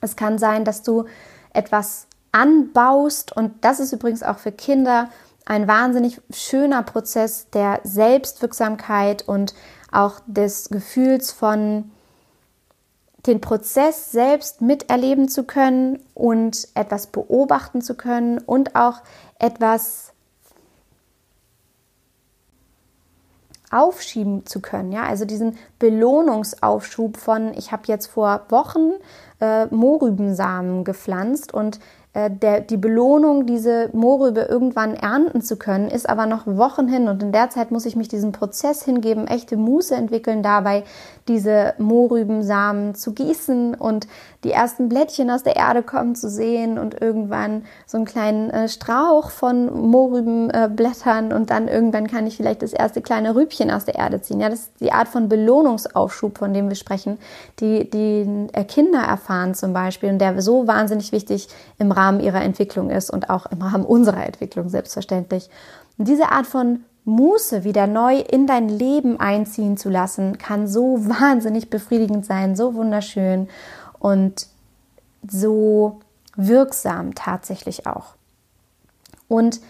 [0.00, 1.06] Es kann sein, dass du
[1.52, 5.08] etwas anbaust und das ist übrigens auch für Kinder
[5.48, 9.54] ein wahnsinnig schöner Prozess der Selbstwirksamkeit und
[9.90, 11.90] auch des Gefühls von
[13.26, 19.00] den Prozess selbst miterleben zu können und etwas beobachten zu können und auch
[19.38, 20.12] etwas
[23.70, 24.92] aufschieben zu können.
[24.92, 28.92] Ja, also diesen Belohnungsaufschub von, ich habe jetzt vor Wochen
[29.40, 31.80] äh, Mohrrübensamen gepflanzt und
[32.14, 37.08] äh, der, die Belohnung, diese Mohrrübe irgendwann ernten zu können, ist aber noch Wochen hin.
[37.08, 40.84] Und in der Zeit muss ich mich diesem Prozess hingeben, echte Muße entwickeln, dabei
[41.28, 44.06] diese Mohrrübensamen zu gießen und
[44.44, 48.68] die ersten Blättchen aus der Erde kommen zu sehen und irgendwann so einen kleinen äh,
[48.68, 53.84] Strauch von Mohrrübenblättern äh, und dann irgendwann kann ich vielleicht das erste kleine Rübchen aus
[53.84, 54.40] der Erde ziehen.
[54.40, 57.18] Ja, das ist die Art von Belohnungsaufschub, von dem wir sprechen,
[57.60, 60.10] die die äh, Kinder erfahren zum Beispiel.
[60.10, 61.48] Und der so wahnsinnig wichtig
[61.78, 65.50] im Rahmen ihrer Entwicklung ist und auch im Rahmen unserer Entwicklung selbstverständlich.
[65.98, 71.08] Und diese Art von Muße wieder neu in dein Leben einziehen zu lassen, kann so
[71.08, 73.48] wahnsinnig befriedigend sein, so wunderschön
[73.98, 74.46] und
[75.28, 76.00] so
[76.36, 78.14] wirksam tatsächlich auch.
[79.26, 79.60] Und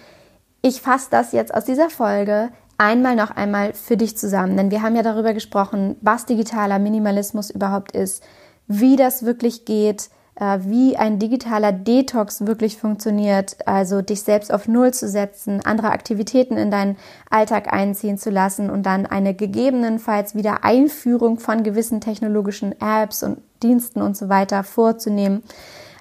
[0.61, 4.83] ich fasse das jetzt aus dieser Folge einmal noch einmal für dich zusammen, denn wir
[4.83, 8.23] haben ja darüber gesprochen, was digitaler Minimalismus überhaupt ist,
[8.67, 10.11] wie das wirklich geht,
[10.41, 16.57] wie ein digitaler Detox wirklich funktioniert, also dich selbst auf Null zu setzen, andere Aktivitäten
[16.57, 16.97] in deinen
[17.29, 23.39] Alltag einziehen zu lassen und dann eine gegebenenfalls wieder Einführung von gewissen technologischen Apps und
[23.63, 25.43] Diensten und so weiter vorzunehmen.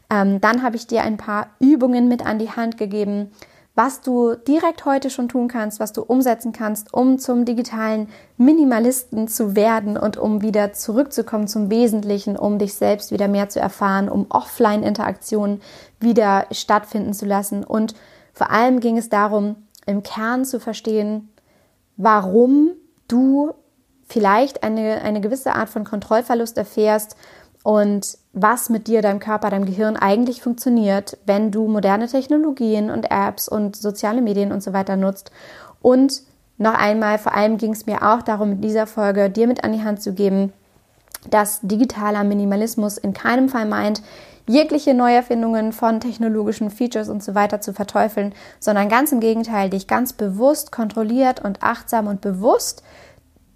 [0.10, 3.32] Ähm, dann habe ich dir ein paar Übungen mit an die Hand gegeben,
[3.78, 9.28] was du direkt heute schon tun kannst, was du umsetzen kannst, um zum digitalen Minimalisten
[9.28, 14.10] zu werden und um wieder zurückzukommen zum Wesentlichen, um dich selbst wieder mehr zu erfahren,
[14.10, 15.62] um Offline-Interaktionen
[16.00, 17.64] wieder stattfinden zu lassen.
[17.64, 17.94] Und
[18.34, 21.30] vor allem ging es darum, im Kern zu verstehen,
[21.98, 22.72] warum
[23.08, 23.54] du
[24.08, 27.16] vielleicht eine, eine gewisse Art von Kontrollverlust erfährst
[27.68, 33.12] und was mit dir, deinem Körper, deinem Gehirn eigentlich funktioniert, wenn du moderne Technologien und
[33.12, 35.32] Apps und soziale Medien und so weiter nutzt.
[35.82, 36.22] Und
[36.58, 39.74] noch einmal, vor allem ging es mir auch darum, mit dieser Folge dir mit an
[39.74, 40.54] die Hand zu geben,
[41.30, 44.02] dass digitaler Minimalismus in keinem Fall meint,
[44.48, 49.88] jegliche Neuerfindungen von technologischen Features und so weiter zu verteufeln, sondern ganz im Gegenteil, dich
[49.88, 52.82] ganz bewusst, kontrolliert und achtsam und bewusst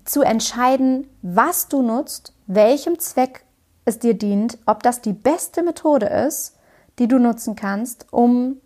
[0.03, 3.45] zu entscheiden, was du nutzt, welchem Zweck
[3.86, 6.55] es dir dient, ob das die beste Methode ist,
[6.99, 8.57] die du nutzen kannst, um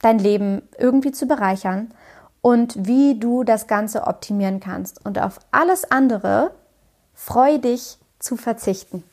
[0.00, 1.92] dein Leben irgendwie zu bereichern
[2.40, 5.04] und wie du das Ganze optimieren kannst.
[5.04, 6.52] Und auf alles andere
[7.14, 9.04] freu dich zu verzichten.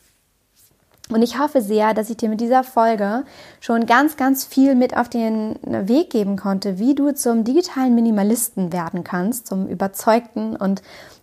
[1.09, 3.23] Und ich hoffe sehr, dass ich dir mit dieser Folge
[3.61, 8.73] schon ganz, ganz viel mit auf den Weg geben konnte, wie du zum digitalen Minimalisten
[8.73, 10.81] werden kannst, zum überzeugten und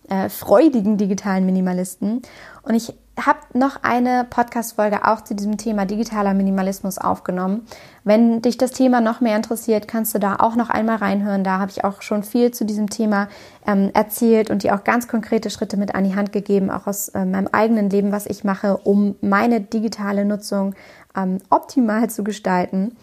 [0.09, 2.23] äh, freudigen digitalen Minimalisten.
[2.63, 7.65] Und ich habe noch eine Podcast-Folge auch zu diesem Thema digitaler Minimalismus aufgenommen.
[8.03, 11.43] Wenn dich das Thema noch mehr interessiert, kannst du da auch noch einmal reinhören.
[11.43, 13.29] Da habe ich auch schon viel zu diesem Thema
[13.65, 17.09] ähm, erzählt und dir auch ganz konkrete Schritte mit an die Hand gegeben, auch aus
[17.09, 20.75] äh, meinem eigenen Leben, was ich mache, um meine digitale Nutzung
[21.15, 22.97] ähm, optimal zu gestalten.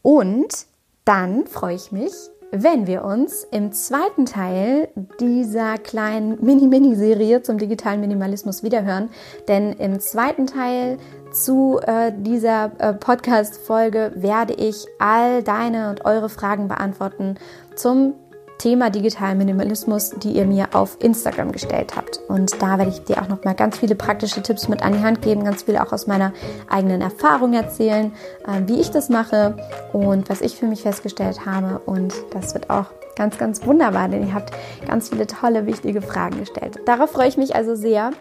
[0.00, 0.66] Und
[1.04, 2.12] dann freue ich mich,
[2.52, 4.88] wenn wir uns im zweiten Teil
[5.18, 9.08] dieser kleinen Mini-Mini-Serie zum digitalen Minimalismus wiederhören.
[9.48, 10.98] Denn im zweiten Teil
[11.32, 17.36] zu äh, dieser äh, Podcast-Folge werde ich all deine und eure Fragen beantworten
[17.74, 18.14] zum
[18.62, 22.20] Thema digitalen Minimalismus, die ihr mir auf Instagram gestellt habt.
[22.28, 25.00] Und da werde ich dir auch noch mal ganz viele praktische Tipps mit an die
[25.00, 26.32] Hand geben, ganz viel auch aus meiner
[26.70, 28.12] eigenen Erfahrung erzählen,
[28.46, 29.56] äh, wie ich das mache
[29.92, 31.80] und was ich für mich festgestellt habe.
[31.86, 32.86] Und das wird auch
[33.16, 34.52] ganz, ganz wunderbar, denn ihr habt
[34.86, 36.78] ganz viele tolle, wichtige Fragen gestellt.
[36.86, 38.12] Darauf freue ich mich also sehr.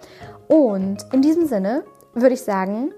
[0.47, 1.83] Und in diesem Sinne
[2.15, 2.91] würde ich sagen,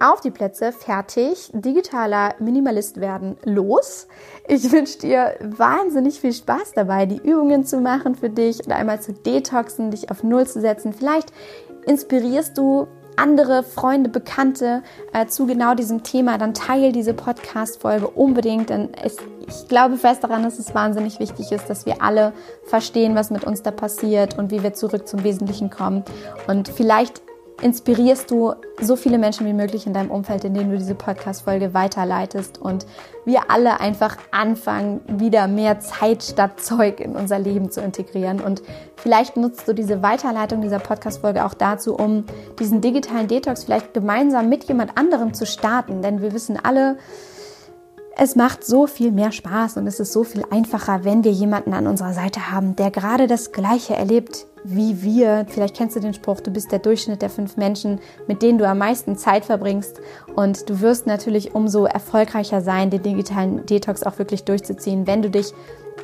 [0.00, 4.08] auf die Plätze, fertig, digitaler Minimalist werden, los.
[4.46, 9.00] Ich wünsche dir wahnsinnig viel Spaß dabei, die Übungen zu machen für dich oder einmal
[9.00, 10.92] zu detoxen, dich auf Null zu setzen.
[10.92, 11.32] Vielleicht
[11.86, 12.86] inspirierst du
[13.18, 14.82] andere Freunde, Bekannte
[15.12, 20.22] äh, zu genau diesem Thema, dann teile diese Podcast-Folge unbedingt, denn es, ich glaube fest
[20.22, 22.32] daran, dass es wahnsinnig wichtig ist, dass wir alle
[22.64, 26.04] verstehen, was mit uns da passiert und wie wir zurück zum Wesentlichen kommen.
[26.46, 27.20] Und vielleicht
[27.60, 31.74] inspirierst du so viele Menschen wie möglich in deinem Umfeld, in denen du diese Podcast-Folge
[31.74, 32.86] weiterleitest und
[33.24, 38.40] wir alle einfach anfangen, wieder mehr Zeit statt Zeug in unser Leben zu integrieren.
[38.40, 38.62] Und
[38.96, 42.24] vielleicht nutzt du diese Weiterleitung dieser Podcast-Folge auch dazu, um
[42.58, 46.00] diesen digitalen Detox vielleicht gemeinsam mit jemand anderem zu starten.
[46.00, 46.96] Denn wir wissen alle,
[48.20, 51.72] es macht so viel mehr Spaß und es ist so viel einfacher, wenn wir jemanden
[51.72, 55.46] an unserer Seite haben, der gerade das Gleiche erlebt wie wir.
[55.48, 58.68] Vielleicht kennst du den Spruch, du bist der Durchschnitt der fünf Menschen, mit denen du
[58.68, 60.00] am meisten Zeit verbringst.
[60.34, 65.30] Und du wirst natürlich umso erfolgreicher sein, den digitalen Detox auch wirklich durchzuziehen, wenn du
[65.30, 65.52] dich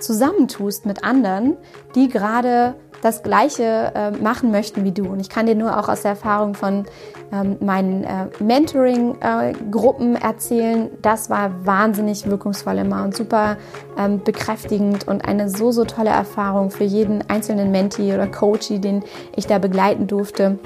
[0.01, 1.57] zusammentust mit anderen,
[1.95, 2.75] die gerade
[3.05, 5.07] das Gleiche äh, machen möchten wie du.
[5.07, 6.87] Und ich kann dir nur auch aus der Erfahrung von
[7.33, 10.91] ähm, meinen äh, Mentoring-Gruppen äh, erzählen.
[11.03, 13.59] Das war wahnsinnig wirkungsvoll immer und super
[13.99, 19.05] ähm, bekräftigend und eine so, so tolle Erfahrung für jeden einzelnen Mentee oder Coachie, den
[19.37, 20.59] ich da begleiten durfte.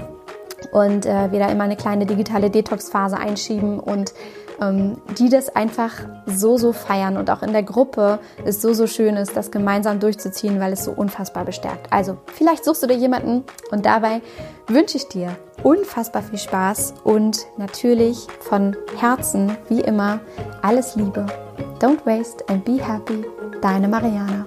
[0.71, 4.13] Und äh, wir da immer eine kleine digitale Detox-Phase einschieben und
[4.61, 5.93] die das einfach
[6.27, 10.01] so, so feiern und auch in der Gruppe es so, so schön ist, das gemeinsam
[10.01, 11.93] durchzuziehen, weil es so unfassbar bestärkt.
[11.93, 14.21] Also vielleicht suchst du dir jemanden und dabei
[14.67, 20.21] wünsche ich dir unfassbar viel Spaß und natürlich von Herzen, wie immer,
[20.63, 21.27] alles Liebe.
[21.81, 23.25] Don't waste and be happy.
[23.61, 24.47] Deine Mariana.